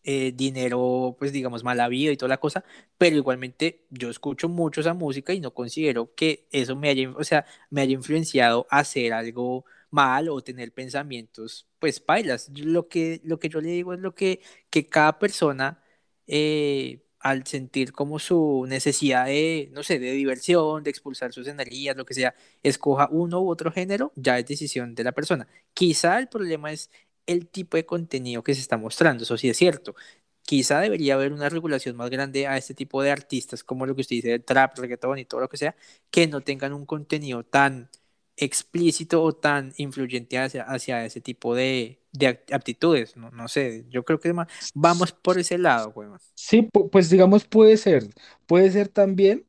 [0.09, 2.64] eh, dinero, pues digamos, mala vida y toda la cosa,
[2.96, 7.24] pero igualmente yo escucho mucho esa música y no considero que eso me haya, o
[7.24, 12.51] sea, me haya influenciado a hacer algo mal o tener pensamientos, pues pailas.
[12.55, 15.83] Lo que, lo que yo le digo es lo que, que cada persona,
[16.27, 21.96] eh, al sentir como su necesidad de, no sé, de diversión, de expulsar sus energías,
[21.96, 25.49] lo que sea, escoja uno u otro género, ya es decisión de la persona.
[25.75, 26.90] Quizá el problema es
[27.27, 29.94] el tipo de contenido que se está mostrando, eso sí es cierto.
[30.42, 34.03] Quizá debería haber una regulación más grande a este tipo de artistas, como lo que
[34.03, 35.75] usted dice, el trap, reggaetón y todo lo que sea,
[36.11, 37.90] que no tengan un contenido tan
[38.37, 43.16] explícito o tan influyente hacia, hacia ese tipo de, de aptitudes.
[43.16, 46.18] No, no, sé, yo creo que más, vamos por ese lado, weón.
[46.34, 48.04] Sí, pu- pues digamos puede ser,
[48.46, 49.46] puede ser también,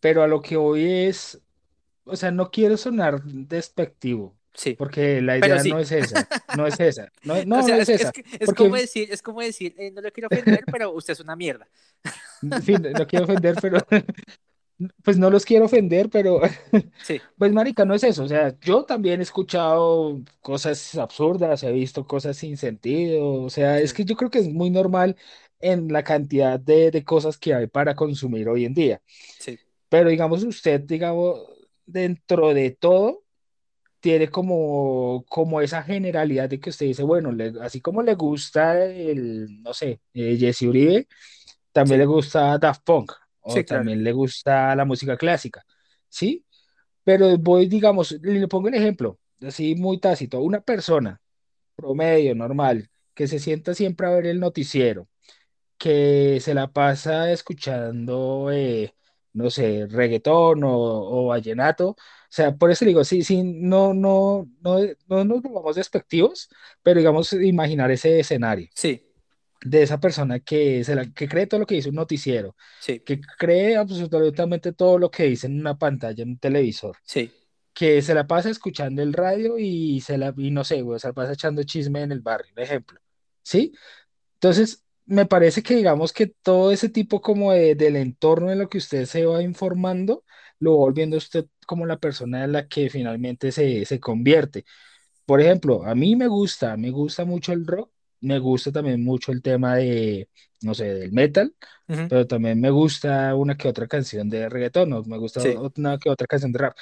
[0.00, 1.42] pero a lo que hoy es,
[2.04, 5.80] o sea, no quiero sonar despectivo, Sí, porque la idea no sí.
[5.80, 8.52] es esa, no es esa, no, o no, no sea, es es, es, esa, es
[8.52, 11.36] como porque, decir, es como decir, eh, no le quiero ofender, pero usted es una
[11.36, 11.68] mierda.
[12.42, 13.86] en fin, no quiero ofender, pero
[15.04, 16.40] pues no los quiero ofender, pero
[17.02, 18.24] Sí, pues marica, no es eso.
[18.24, 23.42] O sea, yo también he escuchado cosas absurdas, he visto cosas sin sentido.
[23.44, 25.16] O sea, es que yo creo que es muy normal
[25.60, 29.02] en la cantidad de, de cosas que hay para consumir hoy en día.
[29.38, 31.40] sí, Pero digamos, usted, digamos,
[31.86, 33.24] dentro de todo,
[34.00, 38.84] tiene como, como esa generalidad de que usted dice, bueno, le- así como le gusta
[38.86, 41.08] el, no sé, eh, Jesse Uribe,
[41.72, 43.84] también le sí, gusta Daft Punk o sí, claro.
[43.84, 45.64] también le gusta la música clásica,
[46.08, 46.44] ¿sí?
[47.04, 51.20] Pero voy, digamos, le pongo el ejemplo, así muy tácito, una persona
[51.76, 55.08] promedio, normal, que se sienta siempre a ver el noticiero
[55.78, 58.94] que se la pasa escuchando, eh,
[59.32, 61.90] no sé, reggaetón o, o vallenato.
[61.90, 61.96] O
[62.28, 64.78] sea, por eso digo, sí, sí, no, no, no,
[65.08, 66.48] no nos volvamos despectivos,
[66.82, 69.09] pero digamos, imaginar ese escenario Sí,
[69.62, 73.00] de esa persona que, se la, que cree todo lo que dice un noticiero, sí,
[73.00, 77.30] que cree absolutamente todo lo que dice en una pantalla, en un televisor, sí,
[77.72, 81.08] que se la pasa escuchando el radio y se la, y no sé, güey, se
[81.08, 83.00] la pasa echando chisme en el barrio, por ejemplo.
[83.42, 83.72] ¿Sí?
[84.34, 88.68] Entonces, me parece que digamos que todo ese tipo como de, del entorno en lo
[88.68, 90.24] que usted se va informando,
[90.58, 94.64] lo va volviendo usted como la persona en la que finalmente se, se convierte.
[95.26, 97.90] Por ejemplo, a mí me gusta, me gusta mucho el rock,
[98.20, 100.28] me gusta también mucho el tema de,
[100.62, 101.54] no sé, del metal,
[101.88, 105.60] ujú, pero también me gusta una que otra canción de reggaetón, o me gusta sí,
[105.76, 106.76] una que otra canción de rap.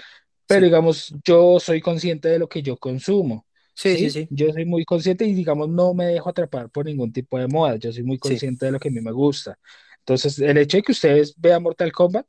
[0.47, 4.11] Pero sí, digamos, yo soy consciente de lo que yo consumo, sí, sí, ¿sí?
[4.11, 7.49] sí, Yo soy muy consciente y digamos, no me dejo atrapar por ningún tipo de
[7.49, 9.59] moda, yo soy muy sí, consciente de lo que a mí me gusta.
[10.01, 12.27] Entonces, el hecho de que ustedes vean Mortal Kombat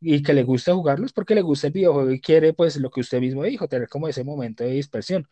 [0.00, 2.90] y que le gusta jugarlo es porque le gusta el videojuego y quiere, pues, lo
[2.90, 5.26] que usted mismo dijo, tener como ese momento de dispersión.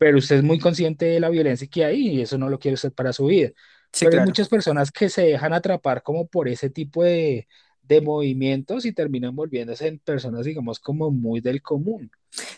[0.00, 2.76] Pero usted es muy consciente de la violencia que hay y eso no lo quiere
[2.76, 3.50] usted para su vida.
[3.92, 4.24] sí, Pero hay claro.
[4.24, 7.48] muchas personas que se dejan atrapar como por ese tipo de,
[7.82, 12.10] de movimientos y terminan volviéndose en personas, digamos, como muy del común.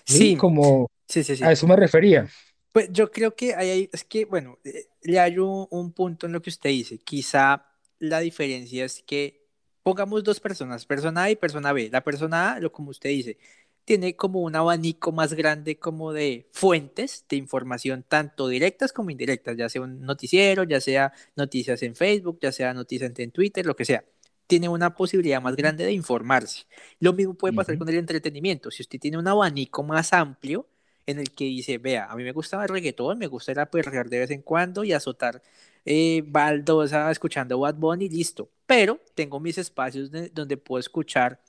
[0.07, 0.32] ¿sí?
[0.34, 2.28] Sí, Como sí, sí, a eso me refería.
[2.72, 6.26] Pues yo creo que hay, hay- es que, bueno, eh, le hay un, un punto
[6.26, 6.99] en lo que usted dice.
[6.99, 7.66] Quizá
[7.99, 9.47] la diferencia es que
[9.82, 11.90] pongamos dos personas, persona A y persona B.
[11.93, 13.38] La persona A, lo como usted dice,
[13.85, 19.57] tiene como un abanico más grande como de fuentes de información, tanto directas como indirectas,
[19.57, 23.76] ya sea un noticiero, ya sea noticias en Facebook, ya sea noticias en Twitter, lo
[23.76, 24.05] que sea.
[24.47, 26.64] Tiene una posibilidad más grande de informarse.
[27.01, 28.70] Lo mismo puede pasar Ujú, con el entretenimiento.
[28.70, 30.66] Si usted tiene un abanico más amplio,
[31.07, 33.70] en el que dice, vea, a mí me gusta el reggaetón, me gusta ir a
[33.70, 35.43] perrear de vez en cuando y azotar
[35.85, 38.49] eh, baldosa escuchando Bad Bunny, listo.
[38.66, 41.41] Pero tengo mis espacios de- donde puedo escuchar,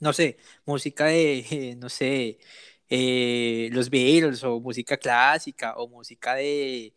[0.00, 2.38] no sé, música de, no sé,
[2.88, 6.94] eh, los Beatles o música clásica o música de,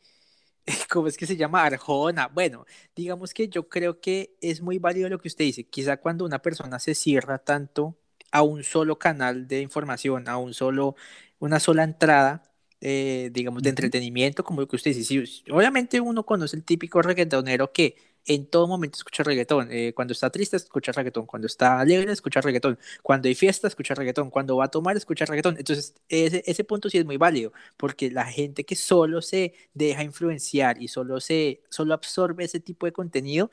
[0.90, 1.64] ¿cómo es que se llama?
[1.64, 2.28] Arjona.
[2.28, 5.66] Bueno, digamos que yo creo que es muy válido lo que usted dice.
[5.68, 7.98] Quizá cuando una persona se cierra tanto
[8.32, 10.96] a un solo canal de información, a un solo,
[11.40, 12.44] una sola entrada,
[12.82, 15.26] eh, digamos, de entretenimiento, como lo que usted dice.
[15.26, 17.96] Sí, obviamente uno conoce el típico reggaetonero que
[18.26, 19.70] en todo momento escucha reggaetón.
[19.72, 21.26] Eh, cuando está triste, escucha reggaetón.
[21.26, 22.78] Cuando está alegre, escucha reggaetón.
[23.02, 24.30] Cuando hay fiesta, escucha reggaetón.
[24.30, 25.58] Cuando va a tomar, escucha reggaetón.
[25.58, 30.04] Entonces, ese, ese punto sí es muy válido porque la gente que solo se deja
[30.04, 33.52] influenciar y solo se solo absorbe ese tipo de contenido,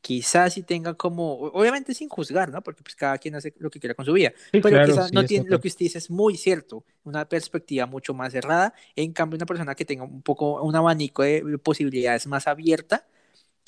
[0.00, 2.62] quizás sí tenga como, obviamente sin juzgar, ¿no?
[2.62, 5.08] Porque pues cada quien hace lo que quiera con su vida, Sí, pero claro, quizás
[5.08, 8.74] sí, no tiene, lo que usted dice es muy cierto, una perspectiva mucho más cerrada,
[8.96, 13.06] en cambio una persona que tenga un poco, un abanico de posibilidades más abierta,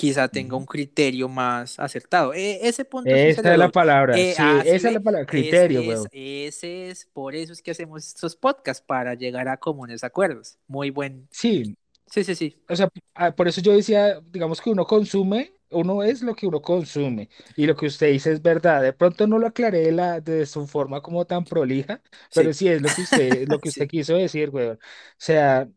[0.01, 2.34] quizá tenga un criterio más acertado.
[2.34, 3.72] E- ese punto sí Esa es la doy.
[3.72, 6.11] palabra, Eh, sí, ah, sí esa es la palabra, es, criterio, es, weón.
[6.12, 10.59] ese es, por eso es que hacemos estos podcasts, para llegar a comunes acuerdos.
[10.66, 11.28] Muy buen.
[11.30, 11.76] Sí,
[12.07, 16.03] Sí, sí, sí, o sea, ah, por eso yo decía, digamos que uno consume, uno
[16.03, 18.82] es lo que uno consume, y lo que usted dice es verdad.
[18.82, 22.55] De pronto no lo aclaré de, la, de su forma como tan prolija, pero sí,
[22.55, 24.76] sí es lo que usted, lo que usted sí, quiso decir, weón.
[24.76, 24.78] O
[25.18, 25.68] sea,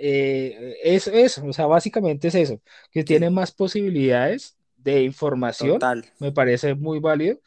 [0.00, 5.86] eh, es eso, o sea, básicamente es eso, que tiene sí, más posibilidades de información,
[5.86, 7.40] total, me parece muy válido,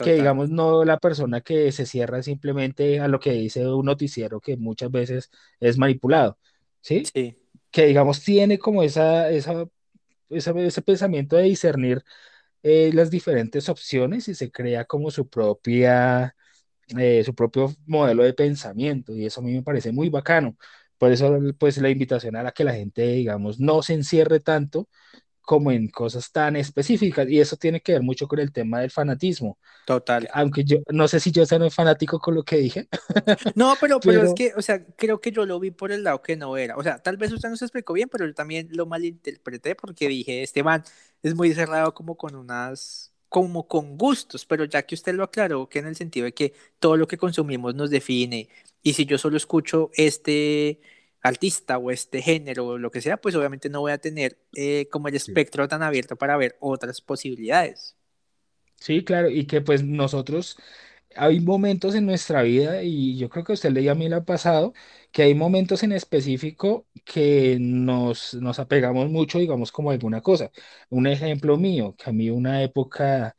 [0.00, 4.40] que digamos no la persona que se cierra simplemente a lo que dice un noticiero
[4.40, 5.30] que muchas veces
[5.60, 6.38] es manipulado,
[6.80, 7.12] ¿sí?
[7.14, 7.36] Sí,
[7.70, 9.66] Que digamos tiene como esa, esa,
[10.30, 12.04] esa- ese pensamiento de discernir
[12.62, 16.36] eh, las diferentes opciones y se crea como su propia
[16.98, 20.56] eh, su propio modelo de pensamiento y eso a mí me parece muy bacano.
[21.02, 24.88] Por eso, pues la invitación a la que la gente, digamos, no se encierre tanto
[25.40, 28.92] como en cosas tan específicas y eso tiene que ver mucho con el tema del
[28.92, 29.58] fanatismo.
[29.84, 30.28] total.
[30.32, 32.88] Aunque yo no sé si yo soy fanático con lo que dije,
[33.56, 36.04] No, pero, pero es pero que, o sea, creo que yo lo vi por el
[36.04, 36.76] lado que no era.
[36.76, 40.06] O sea, tal vez usted no se explicó bien, pero yo también lo malinterpreté porque
[40.06, 40.84] dije, este man
[41.24, 45.68] es muy cerrado como con unas como con gustos, pero ya que usted lo aclaró,
[45.68, 48.50] que en el sentido de que todo lo que consumimos nos define,
[48.82, 50.80] y si yo solo escucho este
[51.22, 54.86] artista o este género o lo que sea, pues obviamente no voy a tener eh,
[54.90, 57.96] como el espectro tan abierto para ver otras posibilidades.
[58.76, 60.58] Sí, claro, y que pues nosotros
[61.16, 64.24] hay momentos en nuestra vida, y yo creo que usted le a mí le ha
[64.24, 64.72] pasado,
[65.10, 70.50] que hay momentos en específico que nos, nos apegamos mucho, digamos, como a alguna cosa.
[70.90, 73.36] Un ejemplo mío, que a mí una época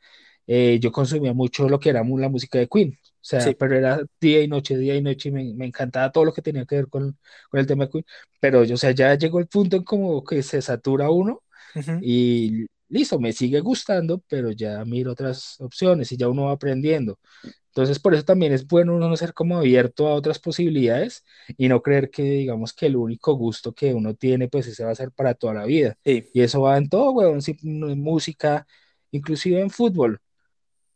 [0.48, 3.58] eh, yo consumía mucho lo que era la música de Queen, o sea, Sí.
[3.58, 6.42] pero era día y noche, día y noche, y me, me encantaba todo lo que
[6.42, 7.18] tenía que ver con,
[7.50, 8.06] con el tema de Queen,
[8.40, 11.42] pero yo, o sea, ya llegó el punto en como que se satura uno
[11.76, 12.06] Ujú.
[12.06, 17.20] y listo, me sigue gustando, pero ya miro otras opciones y ya uno va aprendiendo.
[17.68, 21.24] Entonces, por eso también es bueno uno ser como abierto a otras posibilidades
[21.58, 24.92] y no creer que, digamos, que el único gusto que uno tiene, pues ese va
[24.92, 25.98] a ser para toda la vida.
[26.06, 28.68] Sí, Y eso va en todo, weón, sí, en música,
[29.12, 30.20] inclusive en fútbol.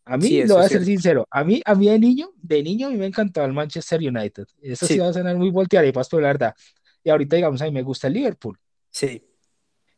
[0.05, 0.85] A sí, mí, lo eso voy a ser cierto.
[0.85, 3.99] sincero, a mí, a mí de niño, de niño a mí me encantaba el Manchester
[3.99, 4.45] United.
[4.61, 6.55] Eso sí va Sí, a sonar muy voltearepas, pero la verdad.
[7.03, 8.57] Y ahorita, digamos, a mí me gusta el Liverpool.
[8.91, 9.23] sí,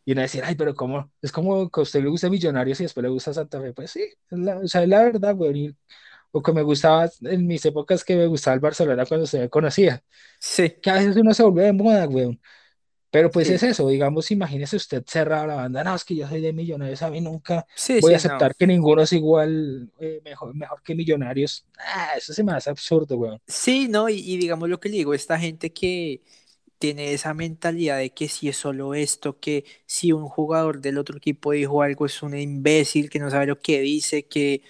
[0.09, 1.11] Y uno decir, ay, pero ¿cómo?
[1.21, 3.73] Es como que a usted le gusta Millonarios y después le gusta Santa Fe.
[3.73, 4.01] Pues sí,
[4.31, 5.75] es la, o sea, es la verdad, güey.
[6.31, 9.49] O que me gustaba en mis épocas que me gustaba el Barcelona cuando se me
[9.49, 10.03] conocía.
[10.39, 12.39] sí, Que a veces uno se vuelve de moda, güey.
[13.11, 15.83] Pero pues sí, es eso, digamos, imagínese usted cerrado la banda.
[15.83, 18.39] No, es que yo soy de Millonarios, a mí nunca sí, voy a sí, no.
[18.39, 21.65] aceptar que ninguno es igual, eh, mejor, mejor que Millonarios.
[21.79, 23.39] Ah, eso se me hace absurdo, güey.
[23.47, 26.21] Sí, no, y, y digamos lo que le digo, esta gente que
[26.79, 31.17] tiene esa mentalidad de que si es solo esto, que si un jugador del otro
[31.17, 34.63] equipo dijo algo es un imbécil, que no sabe lo que dice, que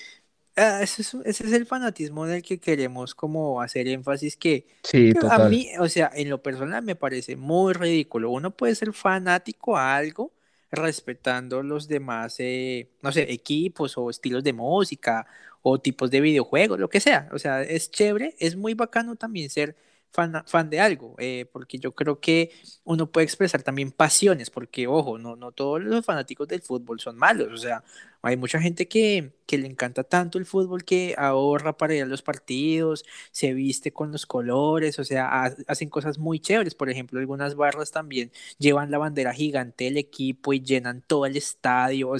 [0.55, 4.67] Ah, ese es, ese es el fanatismo en el que queremos como hacer énfasis que,
[4.83, 5.39] Sí, que a total.
[5.39, 8.29] mí, o sea, en lo personal me parece muy ridículo.
[8.31, 10.33] Uno puede ser fanático a algo
[10.71, 15.25] respetando los demás, eh, no sé, equipos o estilos de música
[15.61, 17.29] o tipos de videojuegos, lo que sea.
[17.31, 19.75] O sea, es chévere, es muy bacano también ser
[20.11, 22.51] fan, fan de algo, eh, porque yo creo que
[22.83, 27.17] uno puede expresar también pasiones, porque ojo, no, no todos los fanáticos del fútbol son
[27.17, 27.83] malos, o sea,
[28.21, 32.05] hay mucha gente que, que le encanta tanto el fútbol que ahorra para ir a
[32.05, 36.75] los partidos, se viste con los colores, o sea, ha- hacen cosas muy chéveres.
[36.75, 41.37] Por ejemplo, algunas barras también llevan la bandera gigante del equipo y llenan todo el
[41.37, 42.09] estadio.
[42.09, 42.15] o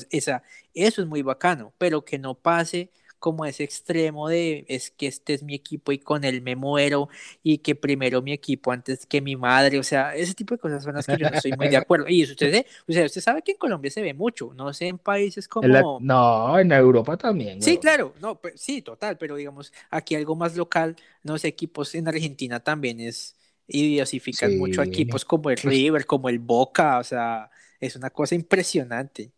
[0.74, 5.34] eso es muy bacano, pero que no pase como ese extremo de es que este
[5.34, 7.10] es mi equipo y con él me muero
[7.44, 10.84] y que primero mi equipo antes que mi madre, o sea, ese tipo de cosas
[10.84, 12.08] son las que yo no estoy muy de acuerdo.
[12.08, 14.88] Y eso usted, o sea, usted sabe que en Colombia se ve mucho, no sé,
[14.88, 19.18] en países En la- como no, en Europa también, Sí, claro, no, pues, sí, total,
[19.18, 23.36] pero digamos, aquí algo más local, no sé, equipos en Argentina también es,
[23.68, 24.86] y diversifican mucho a Sí.
[24.86, 27.52] equipos como el River, como el Boca, o sea,
[27.82, 29.34] es una cosa impresionante.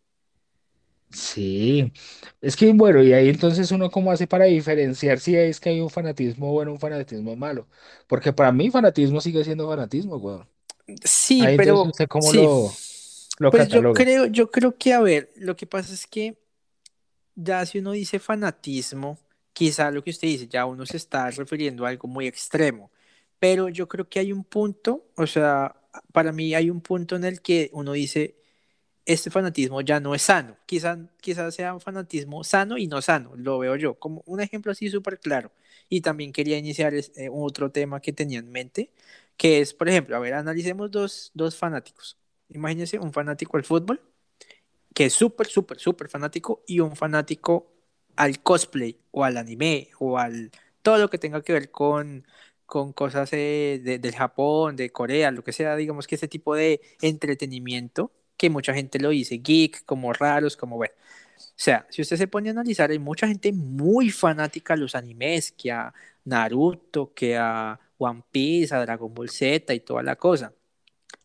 [1.14, 1.92] Sí,
[2.40, 5.80] es que bueno, y ahí entonces uno cómo hace para diferenciar si es que hay
[5.82, 7.68] un fanatismo bueno o un fanatismo malo,
[8.06, 10.48] porque para mí fanatismo sigue siendo fanatismo, weón.
[11.04, 12.82] Sí, Ahí entonces pero usted cómo sí, lo,
[13.38, 13.92] lo pues yo cataloga.
[13.92, 16.38] creo, yo creo que, a ver, lo que pasa es que
[17.34, 19.18] ya si uno dice fanatismo,
[19.52, 22.90] quizá lo que usted dice, ya uno se está refiriendo a algo muy extremo,
[23.38, 25.76] pero yo creo que hay un punto, o sea,
[26.12, 28.36] para mí hay un punto en el que uno dice
[29.06, 30.56] este fanatismo ya no es sano.
[30.66, 34.72] Quizás quizá sea un fanatismo sano y no sano, lo veo yo, como un ejemplo
[34.72, 35.52] así súper claro.
[35.88, 38.90] Y también quería iniciar eh, otro tema que tenía en mente,
[39.36, 42.18] que es, por ejemplo, a ver, analicemos dos, dos fanáticos.
[42.48, 44.00] Imagínense un fanático al fútbol,
[44.94, 47.72] que es súper, súper, súper fanático, y un fanático
[48.16, 50.50] al cosplay, o al anime, o al
[50.82, 52.26] todo lo que tenga que ver con,
[52.66, 56.54] con cosas eh, de, del Japón, de Corea, lo que sea, digamos que ese tipo
[56.54, 58.12] de entretenimiento
[58.42, 60.94] que mucha gente lo dice geek, como raros, como bueno.
[61.38, 64.96] O sea, si usted se pone a analizar, hay mucha gente muy fanática a los
[64.96, 70.16] animes, que a Naruto, que a One Piece, a Dragon Ball Z y toda la
[70.16, 70.52] cosa.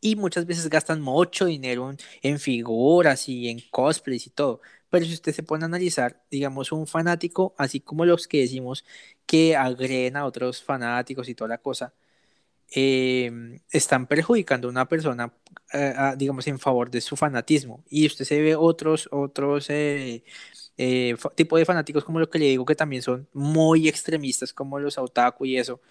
[0.02, 4.62] Y muchas veces gastan mucho dinero en, en figuras y en cosplays y todo.
[4.90, 8.86] Pero si usted se pone a analizar, digamos, un fanático, así como los que decimos
[9.26, 11.94] que agreden a otros fanáticos y toda la cosa,
[12.76, 13.32] eh,
[13.72, 15.34] están perjudicando a una persona,
[15.74, 17.84] eh, digamos, en favor de su fanatismo.
[17.90, 20.24] Y usted se ve otros, otros eh,
[20.78, 24.54] eh, fa- tipo de fanáticos como lo que le digo, que también son muy extremistas,
[24.54, 25.82] como los otaku y eso.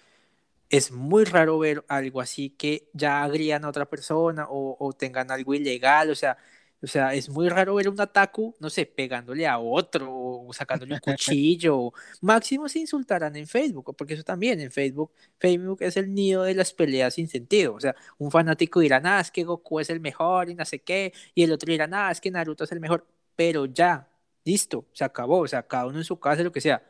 [0.69, 5.31] Es muy raro ver algo así que ya agrían a otra persona o, o tengan
[5.31, 6.37] algo ilegal, o sea,
[6.81, 10.93] o sea, es muy raro ver un otaku, no sé, pegándole a otro o sacándole
[10.93, 11.77] un cuchillo.
[11.77, 16.43] o- Máximo se insultarán en Facebook, porque eso también en Facebook, Facebook es el nido
[16.43, 17.73] de las peleas sin sentido.
[17.75, 20.79] O sea, un fanático dirá, nada, es que Goku es el mejor y no sé
[20.79, 23.05] qué, y el otro dirá, nada, es que Naruto es el mejor,
[23.35, 24.07] pero ya,
[24.45, 26.83] listo, se acabó, o sea, cada uno en su casa, lo que sea.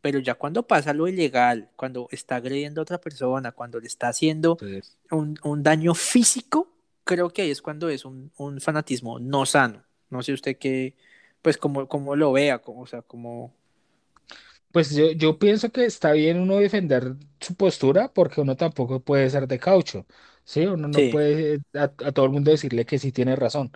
[0.00, 4.08] Pero ya cuando pasa lo ilegal, cuando está agrediendo a otra persona, cuando le está
[4.08, 4.56] haciendo
[5.10, 6.68] un, un daño físico,
[7.08, 9.84] creo que ahí es cuando es un, un fanatismo no sano.
[10.10, 10.96] No sé usted qué,
[11.42, 13.54] pues como, como lo vea, como, o sea, como...
[14.72, 19.30] pues yo, yo pienso que está bien uno defender su postura porque uno tampoco puede
[19.30, 20.06] ser de caucho,
[20.44, 20.66] ¿sí?
[20.66, 23.72] Uno no Sí, puede a, a todo el mundo decirle que sí tiene razón.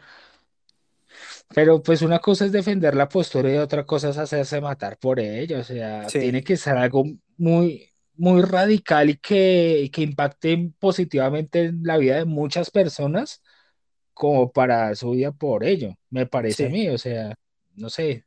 [1.52, 5.20] Pero pues una cosa es defender la postura y otra cosa es hacerse matar por
[5.20, 5.60] ella.
[5.60, 7.04] O sea, tiene que ser algo
[7.36, 13.42] muy, muy radical y que, que impacte positivamente en la vida de muchas personas
[14.14, 16.70] como para su vida por ello, me parece a sí.
[16.70, 16.88] mí.
[16.88, 17.34] O sea,
[17.76, 18.26] no sé,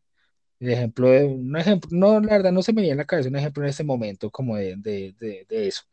[0.60, 3.30] el ejemplo de un ejemplo, no, la verdad no se me viene en la cabeza
[3.30, 5.84] un ejemplo en este momento como de, de, de, de eso.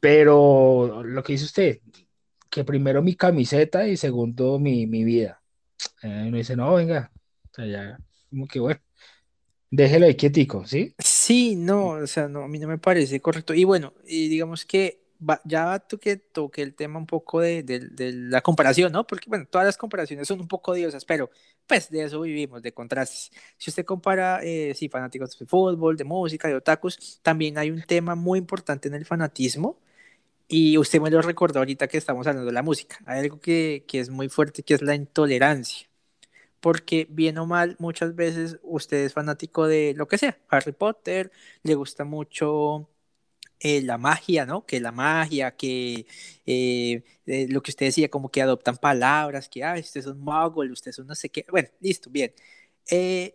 [0.00, 1.80] Pero lo que dice usted,
[2.50, 5.42] que primero mi camiseta y segundo mi, mi vida.
[6.02, 7.12] Eh, uno dice, no, venga,
[7.52, 7.98] o sea, ya,
[8.30, 8.80] como que bueno,
[9.70, 10.94] déjelo ahí quietico, ¿sí?
[11.30, 13.54] Sí, no, o sea, no, a mí no me parece correcto.
[13.54, 17.62] Y bueno, y digamos que va- ya tú que toqué el tema un poco de,
[17.62, 19.06] de- de la comparación, ¿no?
[19.06, 21.30] Porque, bueno, todas las comparaciones son un poco odiosas, pero
[21.68, 23.30] pues de eso vivimos, de contrastes.
[23.56, 27.82] Si usted compara, eh, sí, fanáticos de fútbol, de música, de otakus, también hay un
[27.82, 29.78] tema muy importante en el fanatismo.
[30.48, 32.98] Y usted me lo recordó ahorita que estamos hablando de la música.
[33.06, 35.89] Hay algo que, que es muy fuerte, que es la intolerancia
[36.60, 41.30] porque bien o mal, muchas veces usted es fanático de lo que sea, Harry Potter,
[41.62, 42.88] le gusta mucho
[43.62, 44.64] eh, la magia, ¿no?
[44.64, 46.06] Que la magia, que
[46.46, 50.24] eh, eh, lo que usted decía, como que adoptan palabras, que, ah, usted es un
[50.24, 52.32] mago, usted es un no sé qué, bueno, listo, bien.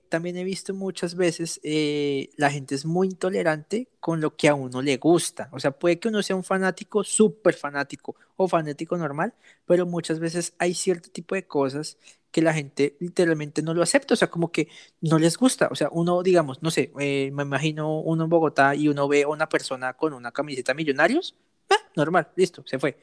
[0.09, 1.61] También he visto muchas veces
[2.37, 5.49] la gente es muy intolerante con lo que a uno le gusta.
[5.53, 9.33] O sea, puede que uno sea un fanático, súper fanático o fanático normal,
[9.65, 11.97] pero muchas veces hay cierto tipo de cosas
[12.35, 14.13] que la gente literalmente no lo acepta.
[14.13, 14.67] O sea, como que
[14.99, 15.69] no les gusta.
[15.71, 19.23] O sea, uno, digamos, no sé, eh, me imagino uno en Bogotá y uno ve
[19.23, 21.35] a una persona con una camiseta Millonarios.
[21.69, 22.97] ah, normal, listo, se fue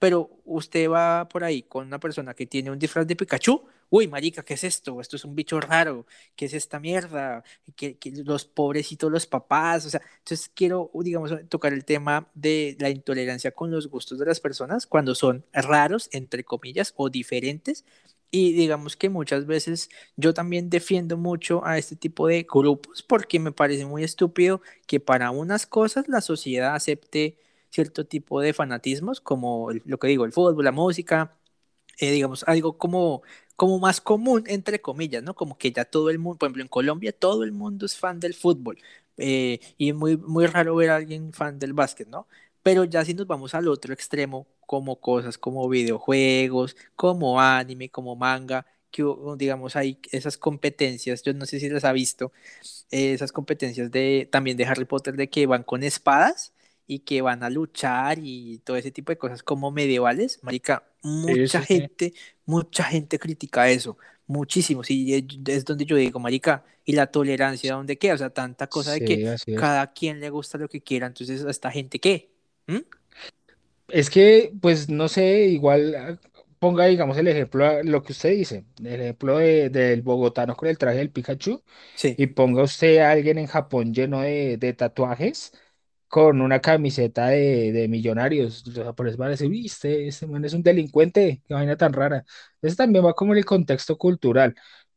[0.00, 4.08] pero usted va por ahí con una persona que tiene un disfraz de Pikachu, uy,
[4.08, 4.98] marica, ¿qué es esto?
[5.00, 6.06] Esto es un bicho raro,
[6.36, 7.44] ¿qué es esta mierda?
[7.76, 12.88] Que los pobrecitos, los papás, o sea, entonces quiero, digamos, tocar el tema de la
[12.88, 17.84] intolerancia con los gustos de las personas cuando son raros, entre comillas, o diferentes.
[18.32, 23.40] Y digamos que muchas veces yo también defiendo mucho a este tipo de grupos porque
[23.40, 27.38] me parece muy estúpido que para unas cosas la sociedad acepte
[27.70, 31.36] cierto tipo de fanatismos, como lo que digo, el fútbol, la música,
[31.98, 33.22] eh, digamos, algo como,
[33.56, 35.34] como más común, entre comillas, ¿no?
[35.34, 38.20] Como que ya todo el mundo, por ejemplo, en Colombia todo el mundo es fan
[38.20, 38.78] del fútbol,
[39.16, 42.26] eh, y es muy, muy raro ver a alguien fan del básquet, ¿no?
[42.62, 48.14] Pero ya si nos vamos al otro extremo, como cosas como videojuegos, como anime, como
[48.16, 49.04] manga, que
[49.38, 52.32] digamos hay esas competencias, yo no sé si las ha visto,
[52.90, 56.52] eh, esas competencias de también de Harry Potter de que van con espadas
[56.86, 60.84] y que van a luchar y todo ese tipo de cosas como medievales, marica,
[61.26, 61.86] Sí, mucha sí, sí.
[61.86, 62.14] gente,
[62.46, 63.96] mucha gente critica eso,
[64.26, 68.14] muchísimo, sí, es donde yo digo, marica, y la tolerancia, ¿dónde queda?
[68.14, 71.44] O sea, tanta cosa de que Sí, cada quien le gusta lo que quiera, entonces,
[71.44, 72.30] ¿a esta gente qué?
[72.66, 72.78] ¿Mm?
[73.92, 76.18] Es que, pues, no sé, igual ah,
[76.58, 80.78] ponga, digamos, el ejemplo, lo que usted dice, el ejemplo de- del bogotano con el
[80.78, 81.62] traje del Pikachu,
[81.94, 85.52] Sí, y ponga usted a alguien en Japón lleno de, de tatuajes
[86.08, 88.66] con una camiseta de, de millonarios.
[88.66, 91.92] Los japoneses van a decir, "Uy, este, este man es un delincuente, qué vaina tan
[91.92, 92.24] rara.
[92.62, 94.54] Eso también va como en el contexto cultural.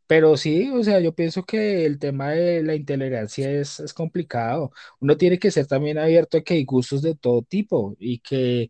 [0.08, 4.72] Pero sí, o sea, yo pienso que el tema de la intolerancia es, es complicado.
[5.00, 8.70] Uno tiene que ser también abierto a que hay gustos de todo tipo y que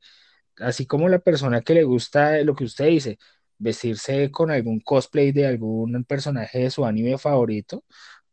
[0.58, 3.20] así como la persona que le gusta lo que usted dice,
[3.58, 7.84] vestirse con algún cosplay de algún personaje de su anime favorito,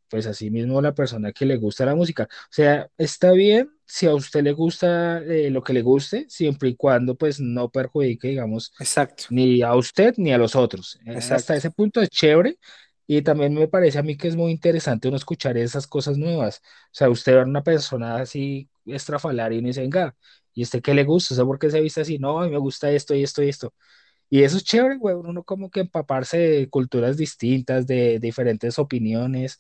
[0.09, 2.25] pues así mismo la persona que le gusta la música.
[2.25, 6.71] O sea, está bien si a usted le gusta eh, lo que le guste, siempre
[6.71, 10.99] y cuando pues no perjudique, digamos, exacto, ni a usted ni a los otros.
[11.07, 12.59] Eh, hasta ese punto es chévere
[13.19, 16.63] y también me parece a mí que es muy interesante uno escuchar esas cosas nuevas.
[16.87, 20.15] O sea, usted ver a una persona así estrafalaria y dice, venga,
[20.55, 21.35] ¿y usted qué le gusta?
[21.35, 22.19] O sea, ¿por qué se viste así?
[22.19, 23.75] No, a mí me gusta esto y esto y esto.
[24.31, 29.59] Y eso es chévere, güey, uno como que empaparse de culturas distintas, de, diferentes opiniones.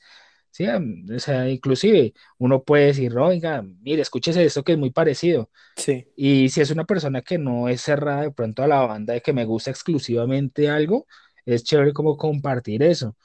[0.52, 4.90] Sí, o sea, inclusive uno puede decir, "No, oiga, mire, escúchese esto que es muy
[4.90, 5.50] parecido.
[5.76, 9.14] sí, Y si es una persona que no es cerrada de pronto a la banda,
[9.14, 11.06] de que me gusta exclusivamente algo,
[11.46, 13.16] es chévere como compartir eso.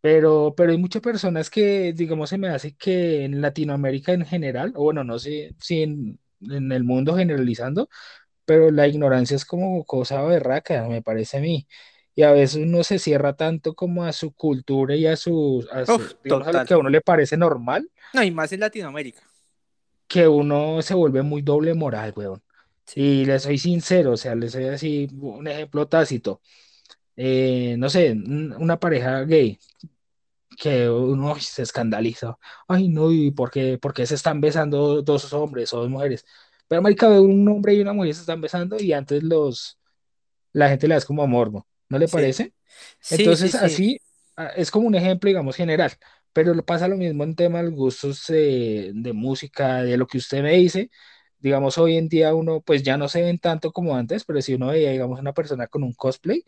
[0.00, 4.72] Pero, pero hay muchas personas que, digamos, se me hace que en Latinoamérica en general,
[4.76, 7.88] o bueno, no sé si en, en el mundo generalizando,
[8.44, 11.66] pero la ignorancia es como cosa berraca, me parece a mí.
[12.14, 15.86] y a veces uno se cierra tanto como a su cultura y a su, a
[15.88, 19.22] Uf, digamos, a lo que a uno le parece normal, No, y más en Latinoamérica.
[20.06, 22.42] que uno se vuelve muy doble moral, weón.
[22.86, 26.42] Sí, Y le soy sincero, o sea, le soy así un ejemplo tácito.
[27.20, 29.58] Eh, no sé, un- una pareja gay
[30.58, 32.38] que uno se escandaliza.
[32.68, 36.24] Ay, no, ¿y por qué, por qué se están besando dos hombres o dos mujeres?
[36.68, 39.78] Pero, marica, un hombre y una mujer se están besando y antes los,
[40.52, 42.08] la gente le da como morbo, ¿no le sí.
[42.08, 42.54] parece?
[43.00, 43.56] Sí, Entonces, sí.
[43.56, 44.00] así
[44.36, 45.92] ah, es como un ejemplo, digamos, general,
[46.32, 50.18] pero lo- pasa lo mismo en temas de gustos eh, de música, de lo que
[50.18, 50.90] usted me dice.
[51.40, 54.54] Digamos, hoy en día uno, pues ya no se ven tanto como antes, pero si
[54.54, 56.44] uno veía, digamos, una persona con un cosplay,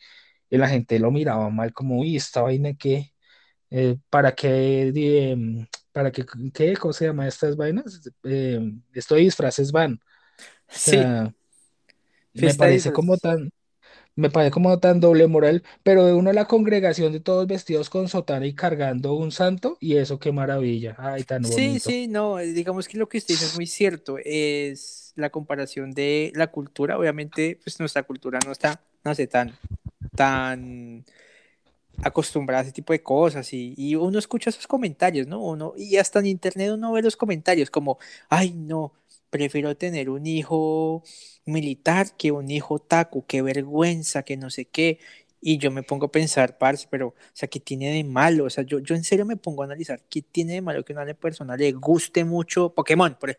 [0.50, 3.14] y la gente lo miraba mal, como, uy, esta vaina que,
[3.70, 4.88] eh, ¿para qué,
[5.32, 6.24] em, para qué,
[6.54, 8.02] qué, cómo se llama estas vainas?
[8.24, 8.60] Eh,
[8.94, 9.94] estos disfraces van.
[9.94, 10.00] O
[10.74, 11.34] Sí, sea,
[12.34, 13.50] me parece como tan,
[14.16, 18.08] me parece como tan doble moral, pero de uno la congregación de todos vestidos con
[18.08, 21.80] sotana y cargando un santo, y eso qué maravilla, ay, tan Sí, bonito.
[21.80, 25.90] sí, no, eh, digamos que lo que usted dice es muy cierto, es la comparación
[25.92, 29.58] de la cultura, obviamente, pues nuestra cultura no está, no sé, tan,
[30.20, 31.06] tan
[32.02, 35.40] acostumbrada a ese tipo de cosas y, uno escucha esos comentarios, ¿no?
[35.42, 37.98] Uno, y hasta en internet uno ve los comentarios como,
[38.28, 38.92] ay, no,
[39.30, 41.02] prefiero tener un hijo
[41.46, 44.98] militar que un hijo taco, qué vergüenza, que no sé qué.
[45.40, 48.44] Y yo me pongo a pensar, parce, pero, o sea, ¿qué tiene de malo?
[48.44, 50.92] O sea, yo, yo en serio me pongo a analizar, ¿qué tiene de malo que
[50.92, 53.38] una persona le guste mucho Pokémon, por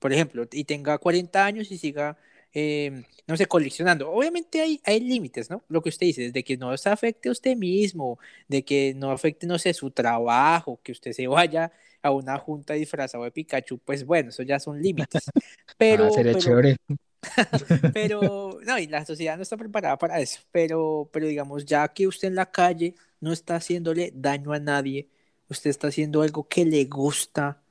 [0.00, 2.16] por ejemplo, y tenga 40 años y siga,
[2.54, 4.10] eh, no sé, coleccionando.
[4.10, 5.62] Obviamente hay, hay límites, ¿no?
[5.68, 9.10] Lo que usted dice, de que no se afecte a usted mismo, de que no
[9.12, 11.72] afecte, no sé, su trabajo, que usted se vaya
[12.02, 15.32] a una junta disfrazado de Pikachu, pues bueno, eso ya son límites.
[15.88, 16.76] Ah, Pero, sería pero, chévere.
[17.92, 22.06] pero, no, y la sociedad no está preparada para eso, pero, pero digamos, ya que
[22.06, 25.08] usted en la calle no está haciéndole daño a nadie,
[25.48, 27.62] usted está haciendo algo que le gusta,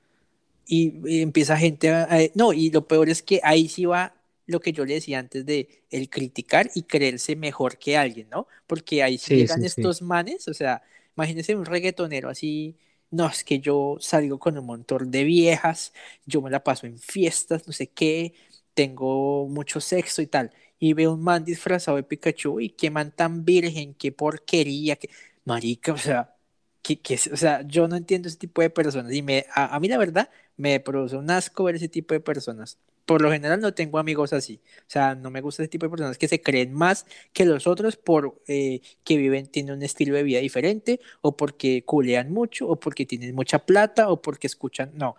[0.66, 4.16] y, y empieza gente a, a- No, y lo peor es que ahí sí va
[4.50, 8.47] lo que yo le decía antes de el criticar y creerse mejor que alguien, ¿no?
[8.68, 9.66] Porque ahí sí llegan sí, sí.
[9.66, 10.82] estos manes, o sea,
[11.16, 12.78] imagínense un reggaetonero así,
[13.12, 15.93] no, es que yo salgo con un montón de viejas,
[16.26, 18.34] yo me la paso en fiestas, no sé qué,
[18.74, 23.12] tengo mucho sexo y tal, y veo un man disfrazado de Pikachu y qué man
[23.16, 25.10] tan virgen, qué porquería, qué...
[25.45, 26.36] Marica, o sea,
[26.82, 29.80] que, que, o sea, yo no entiendo ese tipo de personas y me, a, a
[29.80, 32.78] mí la verdad me produce un asco ver ese tipo de personas.
[33.10, 34.62] Por lo general no tengo amigos así.
[34.82, 37.66] O sea, no me gusta ese tipo de personas que se creen más que los
[37.68, 42.68] otros por eh, que viven, tienen un estilo de vida diferente, o porque culean mucho,
[42.70, 44.91] o porque tienen mucha plata, o porque escuchan.
[44.95, 45.16] No,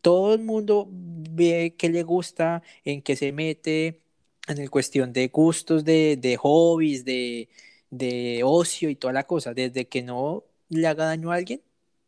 [0.00, 4.02] todo el mundo ve qué le gusta, en qué se mete,
[4.48, 7.48] en el cuestión de gustos, de, de hobbies, de,
[7.90, 9.54] de ocio y toda la cosa.
[9.54, 11.62] Desde que no le haga daño a alguien,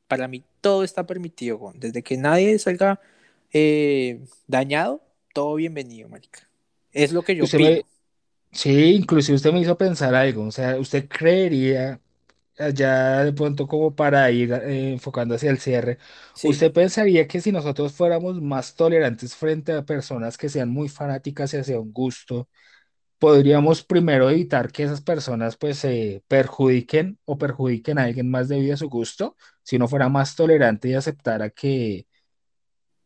[0.09, 1.73] para mí todo está permitido.
[1.77, 3.01] Desde que nadie salga
[3.53, 5.03] eh, dañado,
[5.35, 6.51] todo bienvenido, marica.
[6.93, 7.87] Es lo que yo Usted me,
[8.53, 12.01] sí, inclusive usted me hizo pensar algo, o sea, ¿usted creería
[12.75, 15.99] ya de pronto como para ir eh, enfocando hacia el cierre,
[16.33, 20.89] Sí, ¿usted pensaría que si nosotros fuéramos más tolerantes frente a personas que sean muy
[20.89, 22.49] fanáticas y hacia un gusto,
[23.19, 28.75] podríamos primero evitar que esas personas pues se perjudiquen o perjudiquen a alguien más debido
[28.75, 32.07] a su gusto, si uno fuera más tolerante y aceptara que,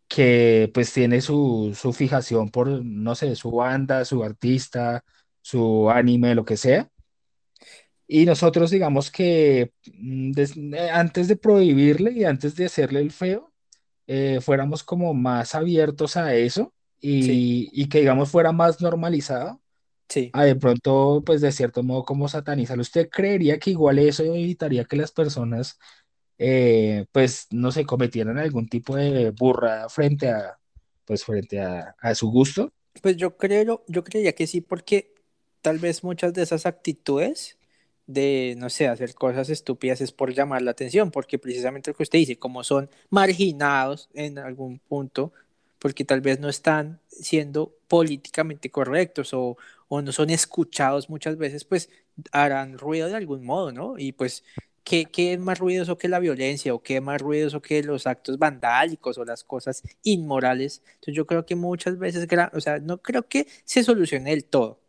[0.08, 5.04] que pues tiene su, su fijación por, no sé, su banda, su artista,
[5.42, 6.90] su anime, lo que sea?
[8.06, 13.10] Y nosotros digamos que mm, des- eh, antes de prohibirle y antes de hacerle el
[13.12, 13.52] feo,
[14.06, 16.74] eh, fuéramos como más abiertos a eso
[17.20, 19.62] sí, y, y que digamos fuera más normalizado
[20.08, 20.34] sí.
[20.34, 22.82] a de pronto pues de cierto modo como satanizarlo.
[22.82, 25.78] ¿Usted creería que igual eso evitaría que las personas
[26.38, 30.58] eh, pues no sé, cometieran algún tipo de burrada frente a
[31.04, 32.72] pues frente a, a su gusto?
[33.02, 35.14] Pues yo creo, yo creería que sí, porque
[35.60, 37.58] tal vez muchas de esas actitudes
[38.06, 42.02] de, no sé, hacer cosas estúpidas es por llamar la atención, porque precisamente lo que
[42.02, 45.32] usted dice, como son marginados en algún punto,
[45.78, 49.56] porque tal vez no están siendo políticamente correctos o,
[49.88, 51.90] o no son escuchados muchas veces, pues
[52.32, 53.94] harán ruido de algún modo, ¿no?
[53.98, 54.42] Y pues,
[54.84, 58.06] ¿qué, qué es más ruidoso que la violencia o qué es más ruidoso que los
[58.06, 60.82] actos vandálicos o las cosas inmorales?
[60.86, 64.80] Entonces yo creo que muchas veces, o sea, no creo que se solucione del todo,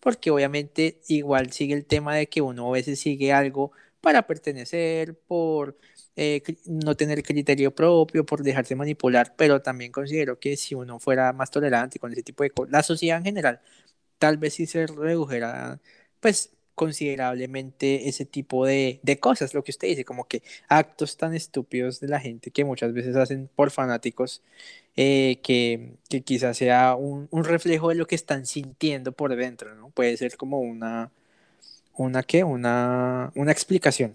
[0.00, 5.18] porque obviamente igual sigue el tema de que uno a veces sigue algo para pertenecer,
[5.18, 5.76] por
[6.16, 11.32] eh, no tener criterio propio, por dejarse manipular, pero también considero que si uno fuera
[11.32, 13.60] más tolerante con ese tipo de cosas, la sociedad en general,
[14.18, 15.80] tal vez sí se redujera,
[16.20, 21.34] pues considerablemente ese tipo de, de, cosas, lo que usted dice, como que actos tan
[21.34, 24.42] estúpidos de la gente que muchas veces hacen por fanáticos,
[24.96, 29.74] eh, que, que, quizás sea un, un, reflejo de lo que están sintiendo por dentro,
[29.74, 29.90] ¿no?
[29.90, 31.10] Puede ser como una,
[31.96, 32.44] una ¿qué?
[32.44, 34.14] Una, una explicación.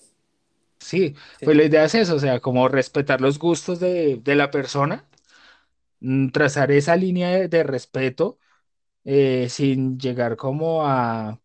[0.79, 4.35] Sí, sí, pues la idea es eso, o sea, como respetar los gustos de, de
[4.35, 5.05] la persona,
[6.01, 8.39] mm, trazar esa línea de, de respeto
[9.05, 11.39] eh, sin llegar como a,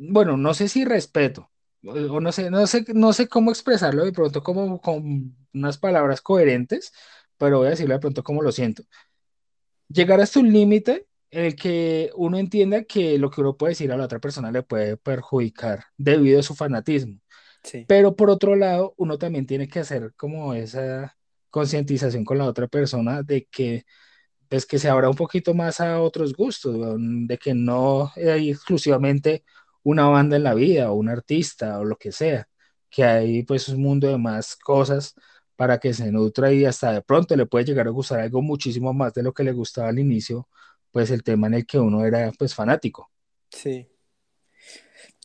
[0.00, 1.50] bueno, no sé si respeto,
[1.84, 6.22] o no sé, no sé, no sé cómo expresarlo de pronto como con unas palabras
[6.22, 6.92] coherentes,
[7.36, 8.82] pero voy a decirlo de pronto como lo siento.
[9.88, 13.92] Llegar hasta un límite en el que uno entienda que lo que uno puede decir
[13.92, 17.20] a la otra persona le puede perjudicar debido a su fanatismo.
[17.62, 17.84] Sí.
[17.86, 21.16] Pero por otro lado, uno también tiene que hacer como esa
[21.50, 23.84] concientización con la otra persona de que
[24.48, 29.44] pues que se abra un poquito más a otros gustos, de que no hay exclusivamente
[29.82, 32.48] una banda en la vida o un artista o lo que sea,
[32.90, 35.14] que hay pues un mundo de más cosas
[35.56, 38.92] para que se nutra y hasta de pronto le puede llegar a gustar algo muchísimo
[38.94, 40.48] más de lo que le gustaba al inicio,
[40.90, 43.10] pues el tema en el que uno era pues fanático.
[43.50, 43.86] Sí.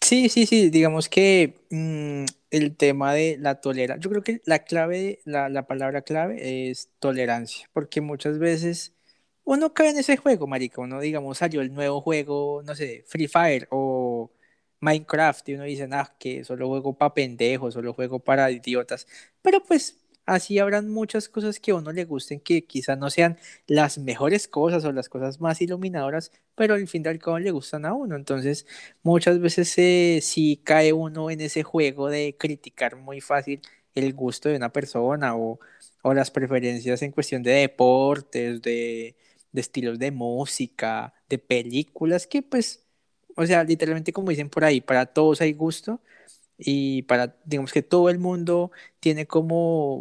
[0.01, 4.59] Sí, sí, sí, digamos que mmm, el tema de la tolerancia, yo creo que la
[4.59, 8.93] clave, la, la palabra clave es tolerancia, porque muchas veces
[9.43, 13.27] uno cae en ese juego, marica, uno, digamos, salió el nuevo juego, no sé, Free
[13.27, 14.31] Fire o
[14.85, 19.07] Minecraft, y uno dice, ah, que solo juego para pendejos, solo juego para idiotas,
[19.41, 23.37] pero pues así habrán muchas cosas que a uno le gusten que quizás no sean
[23.67, 27.51] las mejores cosas o las cosas más iluminadoras, pero al fin y al cabo le
[27.51, 28.15] gustan a uno.
[28.15, 28.65] Entonces,
[29.03, 33.61] muchas veces eh, sí cae uno en ese juego de criticar muy fácil
[33.93, 35.59] el gusto de una persona o,
[36.01, 39.15] o las preferencias en cuestión de deportes, de,
[39.51, 42.84] de estilos de música, de películas, que pues,
[43.35, 46.01] o sea, literalmente como dicen por ahí, para todos hay gusto
[46.57, 49.95] y para, digamos que todo el mundo tiene como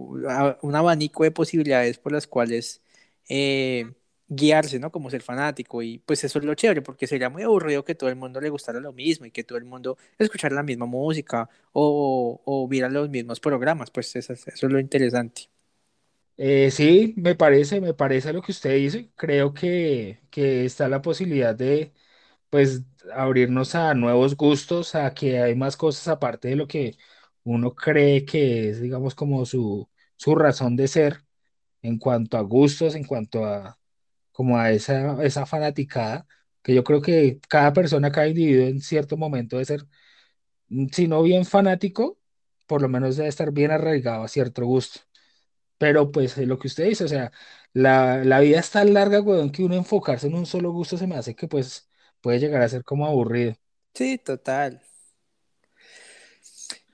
[0.62, 2.82] un abanico de posibilidades por las cuales
[3.28, 3.92] eh,
[4.28, 4.90] guiarse, ¿no?
[4.92, 8.08] Como ser fanático y pues eso es lo chévere porque sería muy aburrido que todo
[8.10, 11.48] el mundo le gustara lo mismo y que todo el mundo escuchara la misma música
[11.72, 15.44] o, o viera los mismos programas, pues eso, eso es lo interesante.
[16.36, 19.10] Eh, sí, me parece, me parece lo que usted dice.
[19.16, 21.92] Creo que, que está la posibilidad de,
[22.50, 22.82] pues,
[23.12, 26.96] abrirnos a nuevos gustos, a que hay más cosas aparte de lo que
[27.44, 31.24] uno cree que es, digamos, como su, su razón de ser
[31.82, 33.78] en cuanto a gustos, en cuanto a,
[34.32, 36.26] como a esa, esa fanaticada,
[36.62, 39.86] que yo creo que cada persona, cada individuo en cierto momento debe ser,
[40.68, 42.18] mm, si no bien fanático,
[42.66, 45.00] por lo menos debe estar bien arraigado a cierto gusto.
[45.78, 47.32] Pero pues lo que usted dice, o sea,
[47.72, 51.06] la, la vida es tan larga, weón, que uno enfocarse en un solo gusto se
[51.06, 51.90] me hace que pues
[52.24, 53.54] puede llegar a ser como aburrido.
[53.92, 54.80] Sí, total.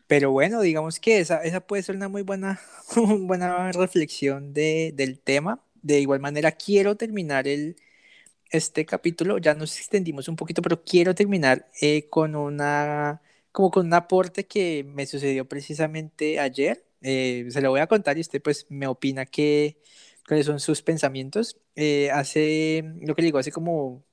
[0.08, 2.60] Pero bueno, digamos que esa, esa puede ser una muy buena,
[2.96, 5.62] buena reflexión de, del tema.
[5.82, 7.76] De igual manera, quiero terminar el,
[8.50, 13.22] este capítulo, ya nos extendimos un poquito, pero quiero terminar eh, con una,
[13.52, 16.84] como con un aporte que me sucedió precisamente ayer.
[17.02, 19.78] Eh, se lo voy a contar y usted pues me opina que,
[20.26, 21.56] cuáles son sus pensamientos.
[21.76, 24.04] Eh, hace, lo que le digo, hace como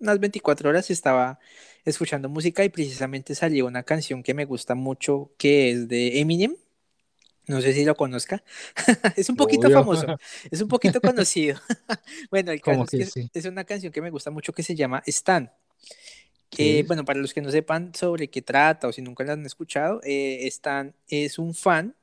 [0.00, 1.38] unas 24 horas estaba
[1.84, 6.56] escuchando música y precisamente salió una canción que me gusta mucho que es de Eminem.
[7.46, 8.44] No sé si lo conozca.
[9.16, 9.78] es un poquito Obvio.
[9.78, 10.18] famoso,
[10.50, 11.58] es un poquito conocido.
[12.30, 13.30] bueno, el caso es que que sí.
[13.32, 15.50] es una canción que me gusta mucho que se llama Stan.
[16.50, 16.82] Sí.
[16.86, 20.00] bueno, para los que no sepan sobre qué trata o si nunca la han escuchado,
[20.02, 21.94] eh, Stan es un fan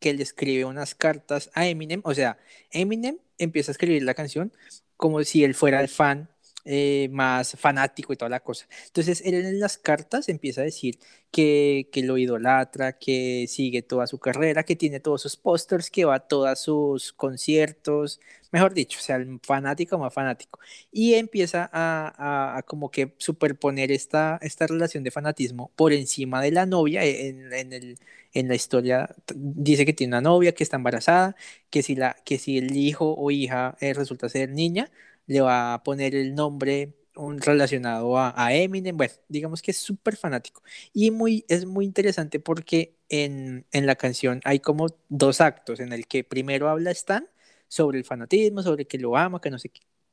[0.00, 2.00] que le escribe unas cartas a Eminem.
[2.04, 2.38] O sea,
[2.70, 4.52] Eminem empieza a escribir la canción
[4.96, 6.31] como si él fuera el fan
[6.64, 8.66] eh, más fanático y toda la cosa.
[8.86, 10.98] Entonces, él en las cartas empieza a decir
[11.30, 16.04] que, que lo idolatra, que sigue toda su carrera, que tiene todos sus pósters, que
[16.04, 20.58] va a todos sus conciertos, mejor dicho, o sea, el fanático más fanático.
[20.90, 22.12] Y empieza a,
[22.54, 27.04] a- a como que superponer esta, esta relación de fanatismo por encima de la novia.
[27.04, 27.98] eh, En, en el,
[28.34, 31.36] en la historia dice que tiene una novia, que está embarazada,
[31.70, 34.90] que si, la, que si el hijo o hija eh, resulta ser niña,
[35.26, 38.96] le va a poner el nombre un, relacionado a, a Eminem.
[38.96, 40.62] Bueno, digamos que es súper fanático.
[40.92, 45.92] Y muy, es muy interesante porque en, en la canción hay como dos actos en
[45.92, 47.28] el que primero habla Stan
[47.68, 49.70] sobre el fanatismo, sobre que lo ama, que no sé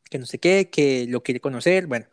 [0.10, 1.88] que no sé qué, que lo quiere conocer.
[1.88, 2.07] Bueno,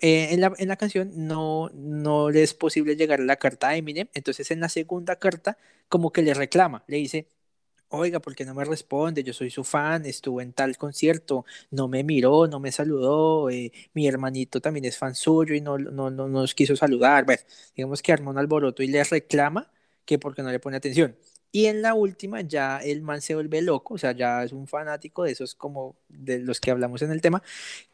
[0.00, 3.68] eh, en la, en la canción no, no le es posible llegar a la carta
[3.68, 5.58] a Eminem, entonces en la segunda carta
[5.88, 7.28] como que le reclama, le dice,
[7.92, 9.22] oiga, ¿por qué no me responde?
[9.22, 13.72] Yo soy su fan, estuve en tal concierto, no me miró, no me saludó, eh,
[13.94, 17.24] mi hermanito también es fan suyo y no, no, no nos quiso saludar.
[17.24, 17.42] Bueno,
[17.76, 19.70] digamos que arma un alboroto y le reclama
[20.04, 21.16] que porque no le pone atención.
[21.54, 24.66] Y en la última ya el man se vuelve loco, o sea, ya es un
[24.66, 27.42] fanático de esos como de los que hablamos en el tema,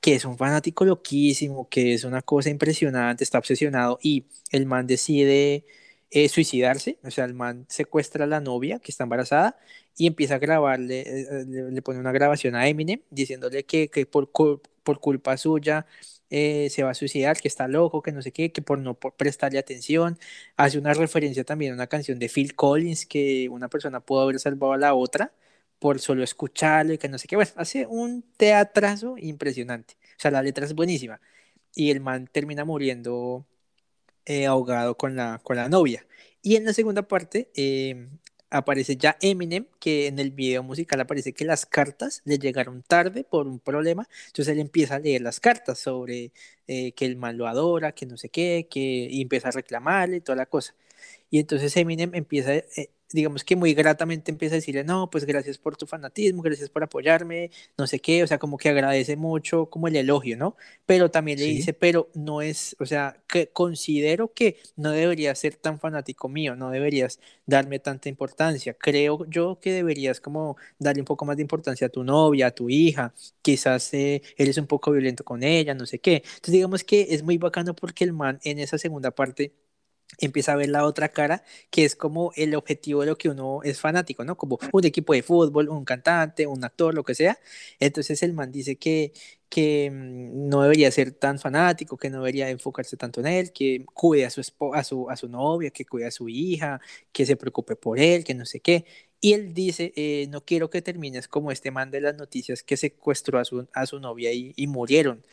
[0.01, 4.87] que es un fanático loquísimo, que es una cosa impresionante, está obsesionado y el man
[4.87, 5.65] decide
[6.11, 9.59] eh, suicidarse, o sea, el man secuestra a la novia que está embarazada
[9.97, 14.07] y empieza a grabarle, eh, eh, le, pone una grabación a Eminem diciéndole que, que
[14.07, 15.87] por, por culpa suya
[16.31, 18.95] eh, se va a suicidar, que está loco, que no sé qué, que por no
[18.95, 20.19] prestarle atención.
[20.57, 24.39] Hace una referencia también a una canción de Phil Collins, que una persona pudo haber
[24.41, 25.33] salvado a la otra
[25.79, 27.37] por solo escucharlo y que no sé qué.
[27.37, 29.95] Bueno, hace un teatrazo impresionante.
[30.17, 31.21] O sea, la letra es buenísima.
[31.75, 33.47] Y el man termina muriendo
[34.29, 36.07] eh, ahogado con la, con la novia.
[36.43, 38.09] Y en la segunda parte, eh,
[38.51, 43.25] aparece ya Eminem, que en el video musical aparece que las cartas le llegaron tarde
[43.25, 46.33] por un problema, entonces él empieza a leer las cartas sobre
[46.67, 50.19] eh, que el mal lo adora, que no sé qué, que y empieza a reclamarle
[50.19, 50.75] y toda la cosa.
[51.31, 52.53] Y entonces Eminem empieza,
[53.13, 56.83] digamos que muy gratamente empieza a decirle, no, pues gracias por tu fanatismo, gracias por
[56.83, 60.57] apoyarme, no sé qué, o sea, como que agradece mucho como el elogio, ¿no?
[60.87, 65.57] Pero también le dice, pero no es, o sea, que considero que no deberías ser
[65.57, 71.07] tan fanático mío, no deberías darme tanta importancia, creo yo que deberías como darle un
[71.07, 74.93] poco más de importancia a tu novia, a tu hija, quizás eh, eres un poco
[74.93, 76.17] violento con ella, no sé qué.
[76.17, 79.53] Entonces digamos que es muy bacano porque el man en esa segunda parte
[80.19, 83.61] empieza a ver la otra cara, que es como el objetivo de lo que uno
[83.63, 84.37] es fanático, ¿no?
[84.37, 87.39] Como un equipo de fútbol, un cantante, un actor, lo que sea.
[87.79, 89.13] Entonces el man dice que,
[89.49, 93.85] que mm, no debería ser tan fanático, que no debería enfocarse tanto en él, que
[93.95, 94.43] cuide a su,
[94.73, 96.81] a su, a su novia, que cuide a su hija,
[97.13, 98.85] que se preocupe por él, que no sé qué.
[99.21, 102.77] Y él dice, eh, no quiero que termines como este man de las noticias que
[102.77, 105.25] secuestró a su, a su novia y, y murieron.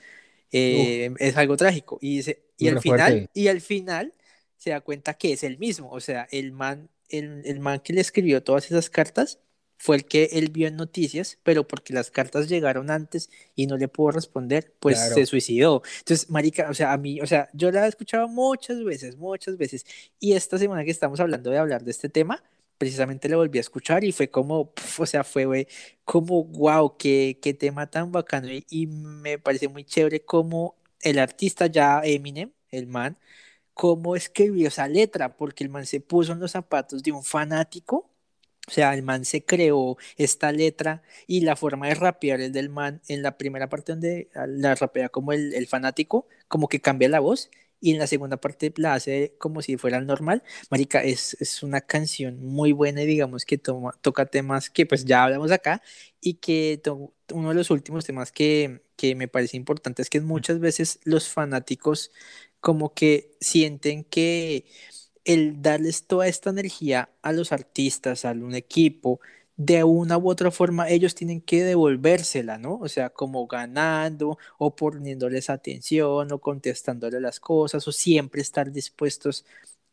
[0.52, 1.98] Eh, es algo trágico.
[2.02, 4.14] Y dice, y al final, y al final
[4.58, 5.90] se da cuenta que es el mismo.
[5.92, 9.40] O sea, el man, el, el man que le escribió todas esas cartas
[9.78, 13.78] fue el que él vio en noticias, pero porque las cartas llegaron antes y no
[13.78, 15.84] le pudo responder, pues se suicidó.
[16.00, 19.58] Entonces, marica, o sea, a mí, o sea, yo la he escuchado muchas veces, muchas
[19.58, 19.86] veces,
[20.20, 22.42] y esta semana que estamos hablando de hablar de este tema,
[22.78, 25.68] precisamente le volví a escuchar y fue como, o sea, fue
[26.04, 31.20] como, wow, qué, qué tema tan bacano, y, y me parece muy chévere como el
[31.20, 33.18] artista ya Eminem, el man,
[33.76, 38.10] cómo escribió esa letra, porque el man se puso en los zapatos de un fanático,
[38.68, 42.70] o sea, el man se creó esta letra y la forma de rapear el del
[42.70, 47.10] man en la primera parte donde la rapea como el, el fanático, como que cambia
[47.10, 47.52] la voz.
[47.82, 50.42] Y en la segunda parte la hace como si fuera normal.
[50.72, 55.06] Marica, es, es una canción muy buena y digamos que toma, toca temas que pues
[55.06, 55.84] ya hablamos acá
[56.22, 56.82] y que
[57.34, 61.30] uno de los últimos temas que, que me parece importante es que muchas veces los
[61.30, 62.12] fanáticos
[62.66, 64.66] como que sienten que
[65.24, 69.20] el darles toda esta energía a los artistas, a un equipo,
[69.58, 72.76] de una u otra forma ellos tienen que devolvérsela, ¿no?
[72.80, 79.46] O sea, como ganando o poniéndoles atención o contestándole las cosas o siempre estar dispuestos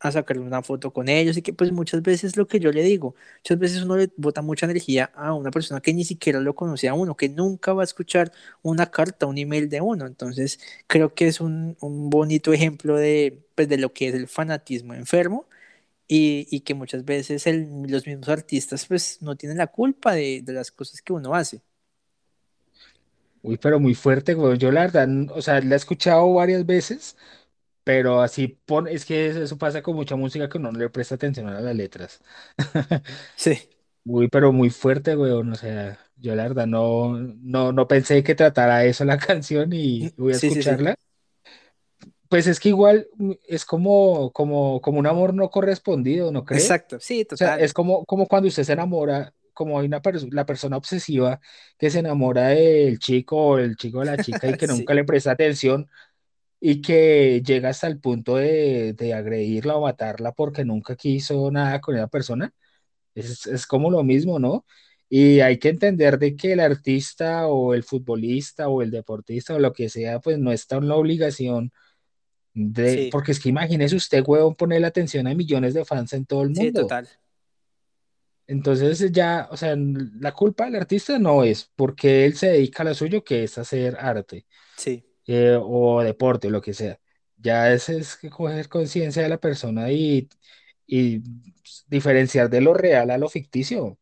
[0.03, 2.83] a sacar una foto con ellos y que pues muchas veces lo que yo le
[2.83, 6.55] digo, muchas veces uno le bota mucha energía a una persona que ni siquiera lo
[6.55, 8.31] conoce a uno, que nunca va a escuchar
[8.63, 10.05] una carta, un email de uno.
[10.07, 14.27] Entonces creo que es un, un bonito ejemplo de, pues, de lo que es el
[14.27, 15.47] fanatismo enfermo
[16.07, 20.41] y, y que muchas veces el, los mismos artistas pues no tienen la culpa de,
[20.43, 21.61] de las cosas que uno hace.
[23.41, 24.57] Uy, pero muy fuerte, güey.
[24.57, 27.17] Yo la verdad, o sea, la he escuchado varias veces
[27.83, 31.15] pero así pon, es que eso pasa con mucha música que uno no le presta
[31.15, 32.21] atención a las letras.
[33.35, 33.69] Sí,
[34.05, 35.51] Uy, pero muy fuerte, weón.
[35.53, 40.13] O sea, yo la verdad no, no, no pensé que tratara eso la canción y
[40.17, 40.77] voy a sí, sí, sí.
[40.77, 40.95] escucharla.
[42.29, 46.69] Pues es que igual mm, es como, como, como un amor no correspondido, ¿no cree?
[46.69, 47.59] Exacto, sí, O sea, total.
[47.59, 51.39] es como, como cuando usted se enamora, como hay una persona, la persona obsesiva
[51.77, 54.95] que se enamora del chico o el chico de la chica y que nunca Sí,
[54.95, 55.89] le presta atención
[56.65, 61.81] y que llega hasta el punto de, de agredirla o matarla porque nunca quiso nada
[61.81, 62.53] con esa persona,
[63.13, 64.65] es, es como lo mismo, ¿no?
[65.09, 69.59] Y hay que entender de que el artista o el futbolista o el deportista o
[69.59, 71.73] lo que sea, pues no está en la obligación
[72.53, 76.13] de, sí, porque es que imagínese usted, huevón, poner la atención a millones de fans
[76.13, 76.83] en todo el sí, mundo.
[76.83, 77.09] total.
[78.47, 82.85] Entonces ya, o sea, la culpa del artista no es porque él se dedica a
[82.85, 84.45] lo suyo, que es hacer arte.
[84.77, 86.99] Sí, eh, o deporte, lo que sea.
[87.37, 90.29] Ya es, es coger conciencia de la persona y,
[90.87, 91.21] y
[91.87, 93.99] diferenciar de lo real a lo ficticio.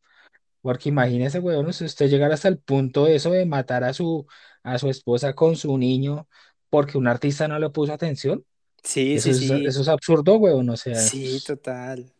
[0.61, 4.27] Porque imagínese, weón, si usted llegara hasta el punto de eso de matar a su,
[4.63, 6.27] a su esposa con su niño
[6.69, 8.45] porque un artista no le puso atención.
[8.83, 10.69] Sí, Eso sí, es, sí, eso es absurdo, weón.
[10.69, 12.13] O sea, sí, total.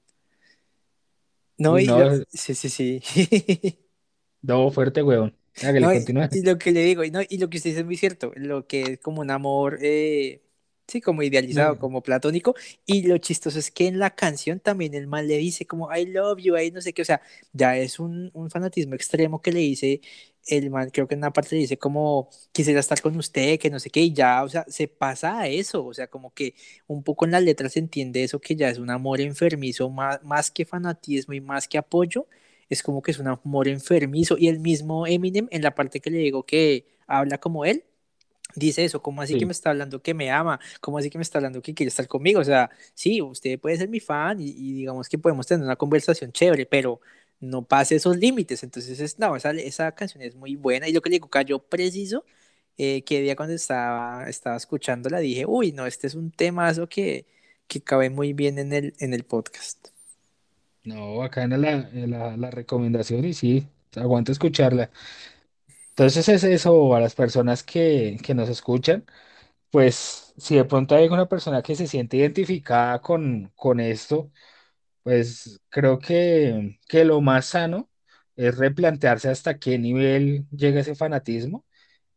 [1.58, 1.98] No, y no,
[2.30, 3.02] sí, sí, sí.
[4.42, 5.36] no, fuerte, weón.
[5.62, 5.94] Hágale, No,
[6.32, 8.32] y, lo que le digo, y, no, y lo que usted dice es muy cierto,
[8.36, 10.42] lo que es como un amor, eh,
[10.88, 14.94] sí, como idealizado, No, como platónico, y lo chistoso es que en la canción también
[14.94, 17.22] el man le dice como I love you, ahí no sé qué, o sea,
[17.54, 20.02] ya es un, un fanatismo extremo que le dice
[20.48, 23.70] el man, creo que en una parte le dice como quisiera estar con usted, que
[23.70, 26.56] no sé qué, y ya, o sea, se pasa a eso, o sea, como que
[26.88, 30.24] un poco en las letras se entiende eso que ya es un amor enfermizo, más,
[30.24, 32.28] más que fanatismo y más que apoyo
[32.72, 34.38] es como que es un amor enfermizo.
[34.38, 37.84] Y el mismo Eminem, en la parte que le digo que habla como él,
[38.56, 39.60] dice eso, como así que me sí.
[39.60, 40.60] está hablando que me ama?
[40.82, 42.40] como así que me está hablando que quiere estar conmigo?
[42.40, 45.76] O sea, sí, usted puede ser mi fan y, y digamos que podemos tener una
[45.76, 47.02] conversación chévere, pero
[47.42, 48.64] no pase esos límites.
[48.64, 50.88] Entonces, es, no, esa, esa canción es muy buena.
[50.88, 52.26] Y lo que le digo, cayó preciso.
[52.78, 57.28] Eh, que día cuando estaba, estaba escuchándola dije, uy, no, este es un temazo que,
[57.68, 59.90] que cabe muy bien en el, en el podcast.
[60.84, 64.90] No, en la, la, la recomendación y sí, aguanta escucharla.
[65.90, 69.06] Entonces es eso a las personas que, que nos escuchan.
[69.72, 74.32] Pues si de pronto hay alguna persona que se siente identificada con, con esto,
[75.04, 77.90] pues creo que, que lo más sano
[78.38, 81.66] es replantearse hasta qué nivel llega ese fanatismo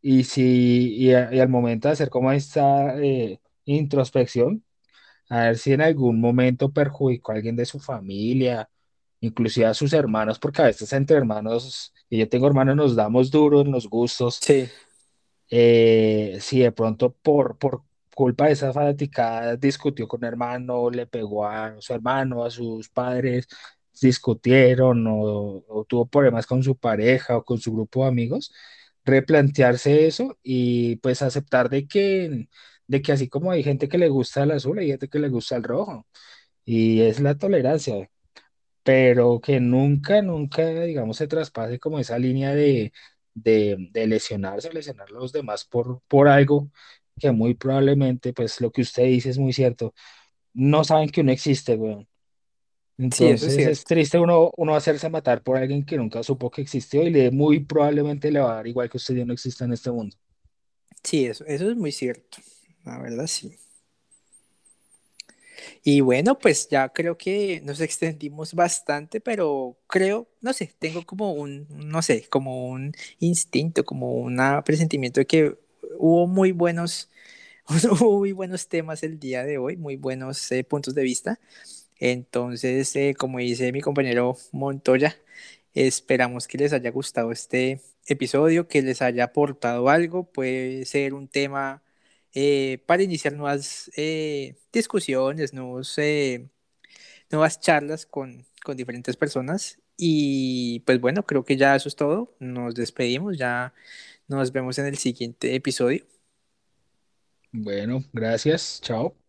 [0.01, 4.64] y si y al momento de hacer como esta eh, introspección,
[5.29, 8.69] a ver si en algún momento perjudicó a alguien de su familia,
[9.21, 13.31] inclusive a sus hermanos, porque a veces entre hermanos, y yo tengo hermanos, nos damos
[13.31, 14.69] duro en los gustos Sí,
[15.49, 17.83] eh, si de pronto por, por
[18.15, 22.89] culpa de esa fanaticada discutió con un hermano, le pegó a su hermano, a sus
[22.89, 23.47] padres,
[24.01, 28.51] discutieron o, o tuvo problemas con su pareja o con su grupo de amigos,
[29.03, 32.47] replantearse eso y pues aceptar de que,
[32.87, 35.29] de que así como hay gente que le gusta el azul, hay gente que le
[35.29, 36.07] gusta el rojo
[36.65, 38.09] y es la tolerancia
[38.83, 42.93] pero que nunca, nunca, digamos, se traspase como esa línea de,
[43.33, 46.69] de, de lesionarse lesionar a los demás por, por algo
[47.19, 49.93] que muy probablemente, pues lo que usted dice es muy cierto,
[50.53, 52.07] no saben que uno existe, weón.
[53.11, 53.85] sí, es Entonces es cierto.
[53.85, 57.61] triste uno, uno hacerse matar por alguien que nunca supo que existió y le muy
[57.65, 60.15] probablemente le va a dar igual que usted ya no exista en este mundo.
[61.03, 62.39] Sí, eso, eso es muy cierto.
[62.85, 63.57] La verdad, sí.
[65.83, 71.33] Y bueno, pues ya creo que nos extendimos bastante, pero creo, no sé, tengo como
[71.33, 75.57] un, no sé, como un instinto, como un presentimiento de que
[75.97, 77.09] hubo muy buenos,
[77.67, 81.39] hubo muy buenos temas el día de hoy, muy buenos eh, puntos de vista.
[81.99, 85.17] Entonces, eh, como dice mi compañero Montoya,
[85.73, 90.25] esperamos que les haya gustado este episodio, que les haya aportado algo.
[90.31, 91.83] Puede ser un tema
[92.35, 96.49] eh, para iniciar nuevas eh, discusiones, nuevos, eh,
[97.31, 99.79] nuevas charlas con, con diferentes personas.
[99.97, 102.35] Y pues bueno, creo que ya eso es todo.
[102.39, 103.73] Nos despedimos, ya
[104.27, 106.05] nos vemos en el siguiente episodio.
[107.51, 109.15] Bueno, gracias, chao.